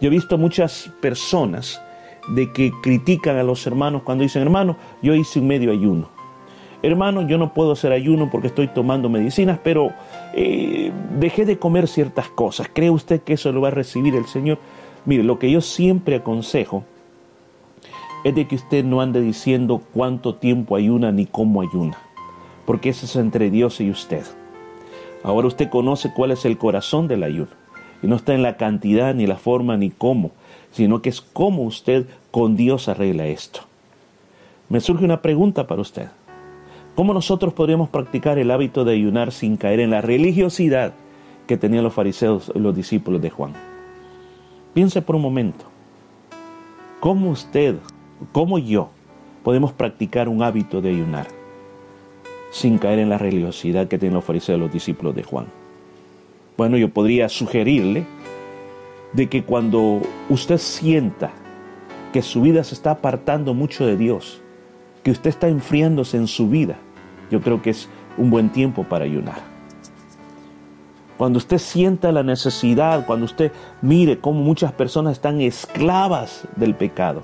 Yo 0.00 0.08
he 0.08 0.10
visto 0.10 0.36
muchas 0.36 0.90
personas 1.00 1.80
de 2.28 2.52
que 2.52 2.72
critican 2.82 3.36
a 3.36 3.44
los 3.44 3.66
hermanos 3.66 4.02
cuando 4.02 4.22
dicen, 4.22 4.42
hermano, 4.42 4.76
yo 5.00 5.14
hice 5.14 5.38
un 5.38 5.46
medio 5.46 5.70
ayuno 5.70 6.16
hermano, 6.86 7.22
yo 7.22 7.38
no 7.38 7.52
puedo 7.52 7.72
hacer 7.72 7.92
ayuno 7.92 8.28
porque 8.30 8.48
estoy 8.48 8.68
tomando 8.68 9.08
medicinas, 9.08 9.58
pero 9.62 9.92
eh, 10.34 10.92
dejé 11.18 11.44
de 11.44 11.58
comer 11.58 11.88
ciertas 11.88 12.28
cosas. 12.28 12.68
¿Cree 12.72 12.90
usted 12.90 13.22
que 13.22 13.34
eso 13.34 13.52
lo 13.52 13.60
va 13.60 13.68
a 13.68 13.72
recibir 13.72 14.14
el 14.14 14.26
Señor? 14.26 14.58
Mire, 15.06 15.22
lo 15.22 15.38
que 15.38 15.50
yo 15.50 15.60
siempre 15.60 16.16
aconsejo 16.16 16.84
es 18.24 18.34
de 18.34 18.48
que 18.48 18.56
usted 18.56 18.84
no 18.84 19.00
ande 19.00 19.20
diciendo 19.20 19.80
cuánto 19.94 20.34
tiempo 20.34 20.74
ayuna 20.74 21.12
ni 21.12 21.26
cómo 21.26 21.62
ayuna, 21.62 21.96
porque 22.66 22.88
eso 22.88 23.06
es 23.06 23.14
entre 23.14 23.50
Dios 23.50 23.80
y 23.80 23.88
usted. 23.88 24.24
Ahora 25.22 25.46
usted 25.46 25.70
conoce 25.70 26.12
cuál 26.12 26.32
es 26.32 26.44
el 26.44 26.58
corazón 26.58 27.06
del 27.06 27.22
ayuno, 27.22 27.52
y 28.02 28.08
no 28.08 28.16
está 28.16 28.34
en 28.34 28.42
la 28.42 28.56
cantidad, 28.56 29.14
ni 29.14 29.28
la 29.28 29.36
forma, 29.36 29.76
ni 29.76 29.90
cómo, 29.90 30.32
sino 30.72 31.02
que 31.02 31.08
es 31.08 31.20
cómo 31.20 31.62
usted 31.62 32.06
con 32.32 32.56
Dios 32.56 32.88
arregla 32.88 33.28
esto. 33.28 33.60
Me 34.68 34.80
surge 34.80 35.04
una 35.04 35.22
pregunta 35.22 35.68
para 35.68 35.82
usted. 35.82 36.08
¿Cómo 36.96 37.14
nosotros 37.14 37.54
podríamos 37.54 37.90
practicar 37.90 38.38
el 38.38 38.50
hábito 38.50 38.84
de 38.84 38.94
ayunar 38.94 39.30
sin 39.30 39.56
caer 39.56 39.78
en 39.78 39.90
la 39.90 40.00
religiosidad 40.00 40.94
que 41.46 41.56
tenían 41.56 41.84
los 41.84 41.94
fariseos 41.94 42.50
y 42.52 42.58
los 42.58 42.74
discípulos 42.74 43.22
de 43.22 43.30
Juan? 43.30 43.75
Piense 44.76 45.00
por 45.00 45.16
un 45.16 45.22
momento. 45.22 45.64
¿Cómo 47.00 47.30
usted, 47.30 47.76
cómo 48.30 48.58
yo, 48.58 48.90
podemos 49.42 49.72
practicar 49.72 50.28
un 50.28 50.42
hábito 50.42 50.82
de 50.82 50.90
ayunar 50.90 51.28
sin 52.50 52.76
caer 52.76 52.98
en 52.98 53.08
la 53.08 53.16
religiosidad 53.16 53.88
que 53.88 53.96
tienen 53.96 54.16
los 54.16 54.24
fariseos 54.24 54.60
los 54.60 54.70
discípulos 54.70 55.14
de 55.14 55.22
Juan? 55.22 55.46
Bueno, 56.58 56.76
yo 56.76 56.90
podría 56.90 57.30
sugerirle 57.30 58.04
de 59.14 59.30
que 59.30 59.44
cuando 59.44 60.02
usted 60.28 60.58
sienta 60.58 61.30
que 62.12 62.20
su 62.20 62.42
vida 62.42 62.62
se 62.62 62.74
está 62.74 62.90
apartando 62.90 63.54
mucho 63.54 63.86
de 63.86 63.96
Dios, 63.96 64.42
que 65.02 65.10
usted 65.10 65.30
está 65.30 65.48
enfriándose 65.48 66.18
en 66.18 66.26
su 66.26 66.50
vida, 66.50 66.76
yo 67.30 67.40
creo 67.40 67.62
que 67.62 67.70
es 67.70 67.88
un 68.18 68.28
buen 68.28 68.50
tiempo 68.50 68.84
para 68.84 69.06
ayunar. 69.06 69.55
Cuando 71.18 71.38
usted 71.38 71.58
sienta 71.58 72.12
la 72.12 72.22
necesidad, 72.22 73.06
cuando 73.06 73.24
usted 73.24 73.52
mire 73.82 74.18
cómo 74.18 74.40
muchas 74.40 74.72
personas 74.72 75.14
están 75.14 75.40
esclavas 75.40 76.46
del 76.56 76.74
pecado, 76.74 77.22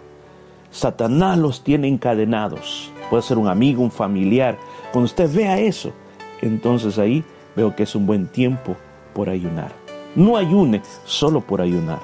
Satanás 0.70 1.38
los 1.38 1.62
tiene 1.62 1.88
encadenados. 1.88 2.90
Puede 3.10 3.22
ser 3.22 3.36
un 3.36 3.48
amigo, 3.48 3.82
un 3.82 3.90
familiar. 3.90 4.56
Cuando 4.92 5.04
usted 5.04 5.30
vea 5.34 5.58
eso, 5.58 5.92
entonces 6.40 6.98
ahí 6.98 7.22
veo 7.54 7.76
que 7.76 7.82
es 7.82 7.94
un 7.94 8.06
buen 8.06 8.26
tiempo 8.26 8.76
por 9.12 9.28
ayunar. 9.28 9.72
No 10.16 10.36
ayune 10.36 10.80
solo 11.04 11.42
por 11.42 11.60
ayunar. 11.60 12.00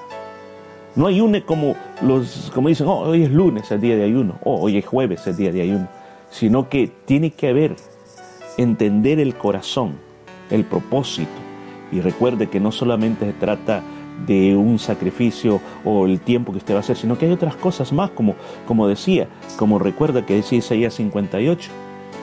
No 0.94 1.07
ayune 1.07 1.44
como 1.44 1.74
los 2.03 2.51
como 2.55 2.68
dicen, 2.68 2.87
oh, 2.87 3.01
hoy 3.01 3.22
es 3.22 3.31
lunes, 3.31 3.70
el 3.70 3.81
día 3.81 3.96
de 3.96 4.05
ayuno, 4.05 4.35
oh, 4.44 4.61
hoy 4.61 4.79
es 4.79 4.87
jueves, 4.87 5.27
el 5.27 5.37
día 5.37 5.53
de 5.53 5.62
ayuno 5.62 5.88
sino 6.31 6.68
que 6.68 6.90
tiene 7.05 7.31
que 7.31 7.48
haber, 7.48 7.77
entender 8.57 9.20
el 9.20 9.35
corazón, 9.35 9.98
el 10.51 10.64
propósito. 10.64 11.48
Y 11.92 12.01
recuerde 12.01 12.48
que 12.48 12.61
no 12.61 12.72
solamente 12.72 13.27
se 13.27 13.33
trata 13.33 13.83
de 14.27 14.57
un 14.57 14.79
sacrificio 14.79 15.61
o 15.85 16.07
el 16.07 16.20
tiempo 16.20 16.53
que 16.53 16.59
usted 16.59 16.74
va 16.74 16.79
a 16.79 16.81
hacer, 16.81 16.96
sino 16.96 17.16
que 17.16 17.27
hay 17.27 17.33
otras 17.33 17.57
cosas 17.57 17.92
más, 17.92 18.11
como, 18.11 18.35
como 18.66 18.88
decía, 18.88 19.29
como 19.57 19.79
recuerda 19.79 20.27
que 20.27 20.35
decía 20.35 20.59
Isaías 20.59 20.94
58. 20.94 21.70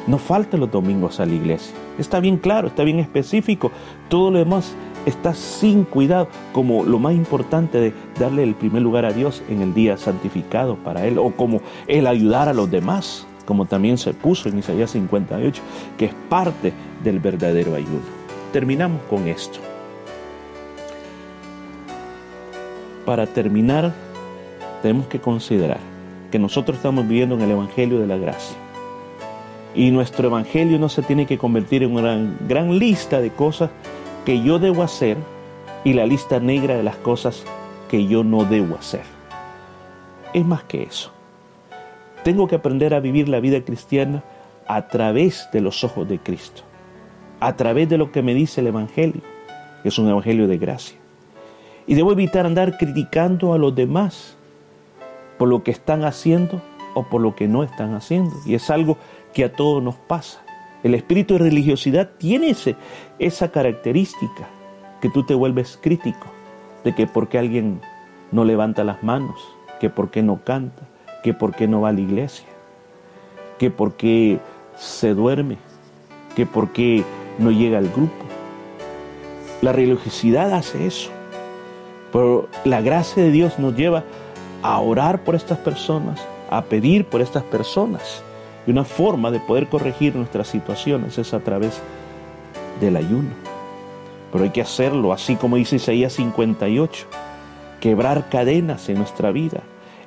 No 0.07 0.19
falte 0.19 0.57
los 0.57 0.69
domingos 0.69 1.19
a 1.19 1.25
la 1.25 1.33
iglesia. 1.33 1.75
Está 1.97 2.19
bien 2.19 2.37
claro, 2.37 2.67
está 2.67 2.83
bien 2.83 2.99
específico. 2.99 3.71
Todo 4.07 4.29
lo 4.29 4.37
demás 4.37 4.75
está 5.07 5.33
sin 5.33 5.83
cuidado, 5.83 6.27
como 6.51 6.83
lo 6.83 6.99
más 6.99 7.13
importante 7.15 7.79
de 7.79 7.93
darle 8.19 8.43
el 8.43 8.53
primer 8.53 8.83
lugar 8.83 9.05
a 9.05 9.13
Dios 9.13 9.41
en 9.49 9.61
el 9.61 9.73
día 9.73 9.97
santificado 9.97 10.75
para 10.75 11.07
Él, 11.07 11.17
o 11.17 11.31
como 11.31 11.61
el 11.87 12.05
ayudar 12.05 12.49
a 12.49 12.53
los 12.53 12.69
demás 12.69 13.25
como 13.45 13.65
también 13.65 13.97
se 13.97 14.13
puso 14.13 14.49
en 14.49 14.59
Isaías 14.59 14.91
58, 14.91 15.61
que 15.97 16.05
es 16.05 16.13
parte 16.29 16.73
del 17.03 17.19
verdadero 17.19 17.75
ayuno. 17.75 18.14
Terminamos 18.55 19.01
con 19.09 19.27
esto. 19.27 19.59
Para 23.05 23.27
terminar, 23.27 23.93
tenemos 24.81 25.07
que 25.07 25.19
considerar 25.19 25.79
que 26.31 26.39
nosotros 26.39 26.77
estamos 26.77 27.05
viviendo 27.05 27.35
en 27.35 27.41
el 27.41 27.51
Evangelio 27.51 27.99
de 27.99 28.07
la 28.07 28.15
Gracia. 28.15 28.55
Y 29.75 29.91
nuestro 29.91 30.29
Evangelio 30.29 30.79
no 30.79 30.87
se 30.87 31.01
tiene 31.01 31.25
que 31.25 31.37
convertir 31.37 31.83
en 31.83 31.97
una 31.97 32.17
gran, 32.47 32.79
lista 32.79 33.19
de 33.19 33.31
cosas 33.31 33.71
que 34.23 34.41
yo 34.41 34.57
debo 34.57 34.83
hacer 34.83 35.17
y 35.83 35.91
la 35.91 36.05
lista 36.05 36.39
negra 36.39 36.77
de 36.77 36.83
las 36.83 36.95
cosas 36.95 37.43
que 37.89 38.07
yo 38.07 38.23
no 38.23 38.45
debo 38.45 38.77
hacer. 38.77 39.03
Es 40.31 40.45
más 40.45 40.63
que 40.63 40.83
eso. 40.83 41.11
Tengo 42.23 42.47
que 42.47 42.55
aprender 42.55 42.93
a 42.93 43.01
vivir 43.01 43.27
la 43.27 43.41
vida 43.41 43.59
cristiana 43.65 44.23
a 44.65 44.87
través 44.87 45.49
de 45.51 45.59
los 45.59 45.83
ojos 45.83 46.07
de 46.07 46.19
Cristo, 46.19 46.61
a 47.39 47.55
través 47.55 47.89
de 47.89 47.97
lo 47.97 48.11
que 48.11 48.21
me 48.21 48.33
dice 48.33 48.61
el 48.61 48.67
Evangelio, 48.67 49.21
que 49.83 49.89
es 49.89 49.97
un 49.99 50.09
Evangelio 50.09 50.47
de 50.47 50.57
gracia. 50.57 50.97
Y 51.87 51.95
debo 51.95 52.11
evitar 52.11 52.45
andar 52.45 52.77
criticando 52.77 53.53
a 53.53 53.57
los 53.57 53.75
demás 53.75 54.35
por 55.37 55.47
lo 55.47 55.63
que 55.63 55.71
están 55.71 56.03
haciendo 56.03 56.61
o 56.93 57.03
por 57.03 57.21
lo 57.21 57.35
que 57.35 57.47
no 57.47 57.63
están 57.63 57.93
haciendo. 57.93 58.31
Y 58.45 58.55
es 58.55 58.69
algo 58.69 58.97
que 59.33 59.43
a 59.43 59.53
todos 59.53 59.83
nos 59.83 59.95
pasa. 59.95 60.41
El 60.83 60.95
espíritu 60.95 61.33
de 61.33 61.41
religiosidad 61.41 62.11
tiene 62.17 62.55
esa 63.19 63.51
característica, 63.51 64.47
que 65.01 65.09
tú 65.09 65.23
te 65.23 65.33
vuelves 65.33 65.77
crítico, 65.81 66.27
de 66.83 66.95
que 66.95 67.05
porque 67.07 67.37
alguien 67.37 67.81
no 68.31 68.45
levanta 68.45 68.83
las 68.83 69.03
manos, 69.03 69.35
que 69.79 69.89
porque 69.89 70.23
no 70.23 70.43
canta, 70.43 70.83
que 71.23 71.33
por 71.33 71.55
qué 71.55 71.67
no 71.67 71.81
va 71.81 71.89
a 71.89 71.93
la 71.93 72.01
iglesia, 72.01 72.45
que 73.57 73.71
por 73.71 73.93
qué 73.95 74.39
se 74.77 75.13
duerme, 75.13 75.57
que 76.35 76.45
por 76.45 76.69
qué 76.71 77.03
no 77.37 77.51
llega 77.51 77.77
al 77.77 77.89
grupo. 77.89 78.25
La 79.61 79.71
religiosidad 79.71 80.53
hace 80.53 80.85
eso, 80.85 81.09
pero 82.11 82.47
la 82.63 82.81
gracia 82.81 83.23
de 83.23 83.31
Dios 83.31 83.59
nos 83.59 83.75
lleva 83.75 84.03
a 84.61 84.79
orar 84.79 85.23
por 85.23 85.35
estas 85.35 85.57
personas, 85.59 86.19
a 86.49 86.63
pedir 86.63 87.05
por 87.05 87.21
estas 87.21 87.43
personas. 87.43 88.21
Y 88.67 88.71
una 88.71 88.83
forma 88.83 89.31
de 89.31 89.39
poder 89.39 89.67
corregir 89.67 90.15
nuestras 90.15 90.47
situaciones 90.47 91.17
es 91.17 91.33
a 91.33 91.39
través 91.39 91.81
del 92.81 92.95
ayuno. 92.95 93.29
Pero 94.31 94.43
hay 94.43 94.49
que 94.49 94.61
hacerlo 94.61 95.13
así 95.13 95.35
como 95.35 95.55
dice 95.55 95.77
Isaías 95.77 96.13
58, 96.13 97.05
quebrar 97.79 98.29
cadenas 98.29 98.89
en 98.89 98.97
nuestra 98.97 99.31
vida, 99.31 99.61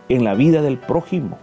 en 0.08 0.24
la 0.24 0.34
vida 0.34 0.62
del 0.62 0.78
prójimo, 0.78 1.38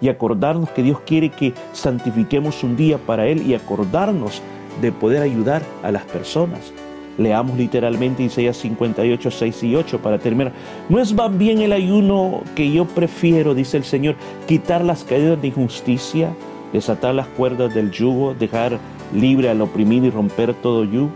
y 0.00 0.08
acordarnos 0.08 0.70
que 0.70 0.82
Dios 0.82 1.00
quiere 1.00 1.30
que 1.30 1.54
santifiquemos 1.72 2.62
un 2.62 2.76
día 2.76 2.98
para 2.98 3.26
Él 3.26 3.46
y 3.46 3.54
acordarnos 3.54 4.42
de 4.80 4.92
poder 4.92 5.22
ayudar 5.22 5.62
a 5.82 5.90
las 5.90 6.04
personas. 6.04 6.72
Leamos 7.18 7.56
literalmente 7.58 8.22
Isaías 8.22 8.56
58, 8.56 9.30
6 9.30 9.62
y 9.64 9.76
8 9.76 10.00
para 10.00 10.18
terminar. 10.18 10.52
No 10.88 10.98
es 10.98 11.12
más 11.12 11.36
bien 11.36 11.60
el 11.60 11.72
ayuno 11.72 12.42
que 12.54 12.70
yo 12.70 12.86
prefiero, 12.86 13.54
dice 13.54 13.76
el 13.76 13.84
Señor, 13.84 14.16
quitar 14.46 14.84
las 14.84 15.04
cadenas 15.04 15.42
de 15.42 15.48
injusticia, 15.48 16.32
desatar 16.72 17.14
las 17.14 17.26
cuerdas 17.26 17.74
del 17.74 17.90
yugo, 17.90 18.34
dejar 18.34 18.78
libre 19.14 19.50
al 19.50 19.60
oprimido 19.60 20.06
y 20.06 20.10
romper 20.10 20.54
todo 20.54 20.84
yugo. 20.84 21.10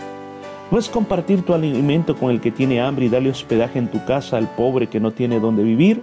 No 0.71 0.79
es 0.79 0.89
compartir 0.89 1.43
tu 1.43 1.55
alimento 1.55 2.17
con 2.17 2.31
el 2.31 2.41
que 2.41 2.51
tiene 2.51 2.81
hambre 2.81 3.07
y 3.07 3.09
darle 3.09 3.31
hospedaje 3.31 3.79
en 3.79 3.89
tu 3.89 4.05
casa 4.05 4.37
al 4.37 4.49
pobre 4.49 4.89
que 4.89 5.01
no 5.01 5.13
tiene 5.13 5.39
dónde 5.39 5.63
vivir. 5.63 6.03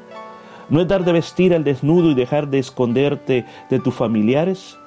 No 0.69 0.79
es 0.79 0.87
dar 0.87 1.03
de 1.03 1.11
vestir 1.11 1.53
al 1.53 1.63
desnudo 1.63 2.11
y 2.11 2.15
dejar 2.15 2.47
de 2.47 2.59
esconderte 2.59 3.45
de 3.69 3.79
tus 3.79 3.93
familiares. 3.93 4.77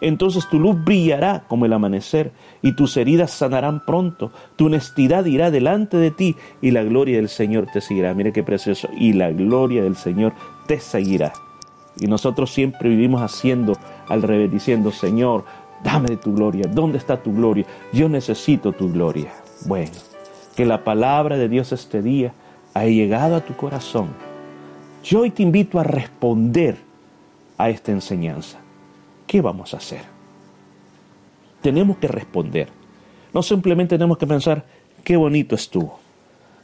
Entonces 0.00 0.48
tu 0.48 0.58
luz 0.58 0.76
brillará 0.84 1.44
como 1.48 1.66
el 1.66 1.72
amanecer 1.72 2.32
y 2.62 2.72
tus 2.72 2.96
heridas 2.96 3.30
sanarán 3.30 3.84
pronto. 3.84 4.32
Tu 4.56 4.66
honestidad 4.66 5.24
irá 5.24 5.50
delante 5.50 5.96
de 5.96 6.10
ti 6.10 6.36
y 6.60 6.70
la 6.70 6.82
gloria 6.82 7.16
del 7.16 7.28
Señor 7.28 7.66
te 7.72 7.80
seguirá. 7.80 8.14
Mire 8.14 8.32
qué 8.32 8.42
precioso. 8.42 8.88
Y 8.96 9.12
la 9.12 9.30
gloria 9.30 9.82
del 9.82 9.96
Señor 9.96 10.32
te 10.66 10.80
seguirá. 10.80 11.32
Y 11.98 12.06
nosotros 12.06 12.52
siempre 12.52 12.88
vivimos 12.88 13.22
haciendo 13.22 13.74
al 14.08 14.22
revés, 14.22 14.50
diciendo, 14.50 14.90
Señor, 14.90 15.44
dame 15.82 16.08
de 16.08 16.16
tu 16.16 16.34
gloria. 16.34 16.66
¿Dónde 16.68 16.98
está 16.98 17.22
tu 17.22 17.32
gloria? 17.32 17.66
Yo 17.92 18.08
necesito 18.08 18.72
tu 18.72 18.90
gloria. 18.92 19.32
Bueno, 19.66 19.92
que 20.56 20.66
la 20.66 20.82
palabra 20.82 21.36
de 21.36 21.48
Dios 21.48 21.72
este 21.72 22.02
día 22.02 22.32
haya 22.74 22.90
llegado 22.90 23.36
a 23.36 23.40
tu 23.40 23.54
corazón. 23.54 24.08
Yo 25.04 25.20
hoy 25.20 25.30
te 25.30 25.42
invito 25.42 25.78
a 25.78 25.84
responder 25.84 26.76
a 27.58 27.70
esta 27.70 27.92
enseñanza. 27.92 28.58
¿Qué 29.34 29.40
vamos 29.40 29.74
a 29.74 29.78
hacer? 29.78 30.02
Tenemos 31.60 31.96
que 31.96 32.06
responder. 32.06 32.68
No 33.32 33.42
simplemente 33.42 33.96
tenemos 33.96 34.16
que 34.16 34.28
pensar, 34.28 34.64
qué 35.02 35.16
bonito 35.16 35.56
estuvo. 35.56 35.98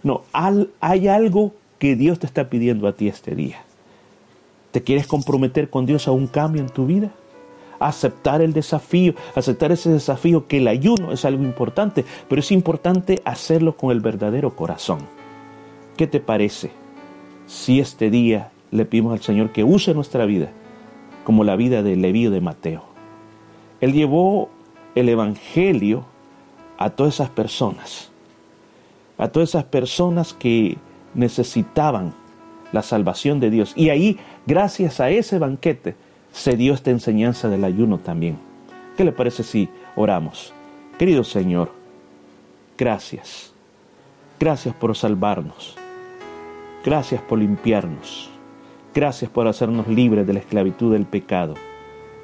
No, 0.05 0.23
hay 0.33 1.09
algo 1.09 1.53
que 1.81 1.97
Dios 1.97 2.21
te 2.21 2.27
está 2.27 2.49
pidiendo 2.49 2.87
a 2.87 2.93
ti 2.93 3.09
este 3.09 3.35
día. 3.35 3.65
¿Te 4.71 4.85
quieres 4.85 5.09
comprometer 5.09 5.69
con 5.69 5.85
Dios 5.85 6.07
a 6.07 6.13
un 6.13 6.29
cambio 6.29 6.63
en 6.63 6.69
tu 6.69 6.87
vida? 6.87 7.11
Aceptar 7.81 8.41
el 8.41 8.53
desafío, 8.53 9.15
aceptar 9.35 9.73
ese 9.73 9.91
desafío 9.91 10.47
que 10.47 10.59
el 10.59 10.69
ayuno 10.69 11.11
es 11.11 11.25
algo 11.25 11.43
importante, 11.43 12.05
pero 12.29 12.39
es 12.39 12.53
importante 12.53 13.21
hacerlo 13.25 13.77
con 13.77 13.91
el 13.91 13.99
verdadero 13.99 14.55
corazón. 14.55 15.01
¿Qué 15.97 16.07
te 16.07 16.21
parece 16.21 16.71
si 17.49 17.81
este 17.81 18.11
día 18.11 18.53
le 18.71 18.85
pedimos 18.85 19.13
al 19.13 19.23
Señor 19.23 19.51
que 19.51 19.65
use 19.65 19.93
nuestra 19.93 20.25
vida 20.25 20.53
como 21.31 21.45
la 21.45 21.55
vida 21.55 21.85
de 21.85 21.95
Levío 21.95 22.33
de 22.33 22.41
Mateo? 22.41 22.83
Él 23.81 23.93
llevó 23.93 24.49
el 24.97 25.09
Evangelio 25.09 26.05
a 26.77 26.91
todas 26.91 27.15
esas 27.15 27.31
personas, 27.31 28.11
a 29.17 29.29
todas 29.29 29.51
esas 29.51 29.63
personas 29.63 30.35
que 30.35 30.77
necesitaban 31.15 32.15
la 32.73 32.83
salvación 32.83 33.39
de 33.39 33.51
Dios. 33.51 33.75
Y 33.77 33.91
ahí, 33.91 34.19
gracias 34.45 34.99
a 34.99 35.11
ese 35.11 35.39
banquete, 35.39 35.95
se 36.33 36.57
dio 36.57 36.75
esta 36.75 36.91
enseñanza 36.91 37.49
del 37.49 37.63
ayuno 37.63 37.99
también. 37.99 38.37
¿Qué 38.97 39.05
le 39.05 39.13
parece 39.13 39.45
si 39.45 39.69
oramos? 39.95 40.53
Querido 40.99 41.23
Señor, 41.23 41.71
gracias. 42.77 43.53
Gracias 44.41 44.75
por 44.75 44.97
salvarnos. 44.97 45.77
Gracias 46.85 47.23
por 47.23 47.39
limpiarnos. 47.39 48.30
Gracias 48.93 49.31
por 49.31 49.47
hacernos 49.47 49.87
libres 49.87 50.27
de 50.27 50.33
la 50.33 50.41
esclavitud 50.41 50.93
del 50.93 51.07
pecado. 51.07 51.55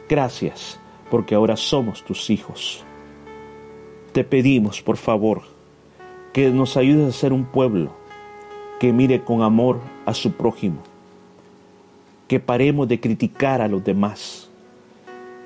Gracias 0.08 0.80
porque 1.10 1.36
ahora 1.36 1.56
somos 1.56 2.04
tus 2.04 2.28
hijos. 2.28 2.84
Te 4.12 4.24
pedimos, 4.24 4.82
por 4.82 4.96
favor, 4.96 5.42
que 6.32 6.50
nos 6.50 6.76
ayudes 6.76 7.08
a 7.08 7.18
ser 7.18 7.32
un 7.32 7.44
pueblo 7.44 7.92
que 8.80 8.92
mire 8.92 9.22
con 9.22 9.42
amor 9.42 9.78
a 10.06 10.12
su 10.12 10.32
prójimo, 10.32 10.78
que 12.26 12.40
paremos 12.40 12.88
de 12.88 12.98
criticar 12.98 13.60
a 13.60 13.68
los 13.68 13.84
demás, 13.84 14.50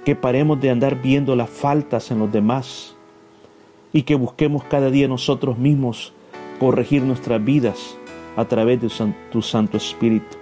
que 0.07 0.17
paremos 0.17 0.59
de 0.61 0.71
andar 0.71 1.03
viendo 1.03 1.37
las 1.37 1.51
faltas 1.51 2.11
en 2.11 2.19
los 2.19 2.33
demás 2.33 2.97
y 3.93 4.03
que 4.03 4.15
busquemos 4.15 4.65
cada 4.65 4.91
día 4.91 5.07
nosotros 5.07 5.59
mismos 5.59 6.15
corregir 6.59 7.03
nuestras 7.03 7.45
vidas 7.45 7.97
a 8.37 8.47
través 8.47 8.81
de 8.81 9.13
tu 9.31 9.43
Santo 9.43 9.77
Espíritu. 9.77 10.39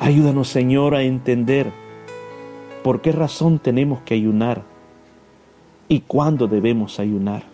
Ayúdanos, 0.00 0.48
Señor, 0.48 0.94
a 0.94 1.02
entender 1.02 1.72
por 2.84 3.00
qué 3.00 3.12
razón 3.12 3.58
tenemos 3.58 4.02
que 4.02 4.14
ayunar 4.14 4.62
y 5.88 6.00
cuándo 6.00 6.46
debemos 6.48 7.00
ayunar. 7.00 7.44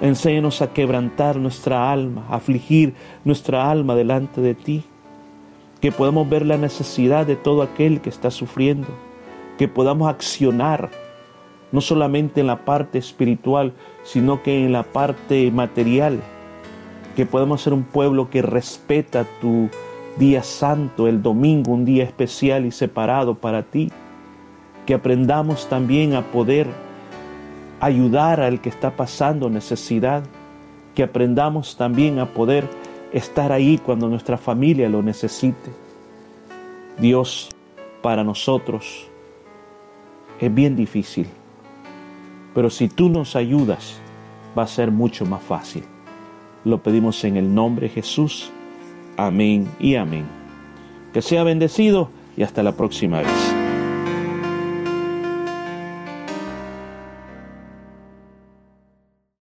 Enséñanos 0.00 0.60
a 0.60 0.72
quebrantar 0.72 1.36
nuestra 1.36 1.92
alma, 1.92 2.26
a 2.28 2.36
afligir 2.36 2.94
nuestra 3.24 3.70
alma 3.70 3.94
delante 3.94 4.40
de 4.40 4.54
ti. 4.54 4.84
Que 5.80 5.92
podamos 5.92 6.28
ver 6.28 6.44
la 6.44 6.58
necesidad 6.58 7.26
de 7.26 7.36
todo 7.36 7.62
aquel 7.62 8.00
que 8.00 8.10
está 8.10 8.30
sufriendo. 8.32 8.88
Que 9.56 9.68
podamos 9.68 10.08
accionar, 10.08 10.90
no 11.70 11.80
solamente 11.80 12.40
en 12.40 12.48
la 12.48 12.64
parte 12.64 12.98
espiritual, 12.98 13.72
sino 14.02 14.42
que 14.42 14.64
en 14.64 14.72
la 14.72 14.82
parte 14.82 15.50
material. 15.52 16.20
Que 17.14 17.24
podamos 17.24 17.62
ser 17.62 17.72
un 17.72 17.84
pueblo 17.84 18.30
que 18.30 18.42
respeta 18.42 19.24
tu 19.40 19.70
día 20.18 20.42
santo, 20.42 21.08
el 21.08 21.22
domingo, 21.22 21.72
un 21.72 21.84
día 21.84 22.04
especial 22.04 22.66
y 22.66 22.70
separado 22.70 23.34
para 23.34 23.62
ti. 23.62 23.90
Que 24.86 24.94
aprendamos 24.94 25.68
también 25.68 26.14
a 26.14 26.22
poder 26.22 26.66
ayudar 27.80 28.40
al 28.40 28.60
que 28.60 28.68
está 28.68 28.96
pasando 28.96 29.50
necesidad, 29.50 30.22
que 30.94 31.02
aprendamos 31.02 31.76
también 31.76 32.18
a 32.18 32.26
poder 32.26 32.68
estar 33.12 33.52
ahí 33.52 33.78
cuando 33.78 34.08
nuestra 34.08 34.36
familia 34.36 34.88
lo 34.88 35.02
necesite. 35.02 35.70
Dios, 36.98 37.48
para 38.02 38.24
nosotros 38.24 39.08
es 40.38 40.54
bien 40.54 40.76
difícil, 40.76 41.26
pero 42.54 42.70
si 42.70 42.88
tú 42.88 43.08
nos 43.08 43.36
ayudas, 43.36 43.98
va 44.56 44.62
a 44.62 44.66
ser 44.66 44.90
mucho 44.90 45.26
más 45.26 45.42
fácil. 45.42 45.84
Lo 46.64 46.82
pedimos 46.82 47.24
en 47.24 47.36
el 47.36 47.54
nombre 47.54 47.88
de 47.88 47.94
Jesús. 47.94 48.50
Amén 49.16 49.68
y 49.78 49.94
amén. 49.94 50.24
Que 51.12 51.22
sea 51.22 51.44
bendecido 51.44 52.10
y 52.36 52.42
hasta 52.42 52.62
la 52.62 52.72
próxima 52.72 53.18
vez. 53.18 53.53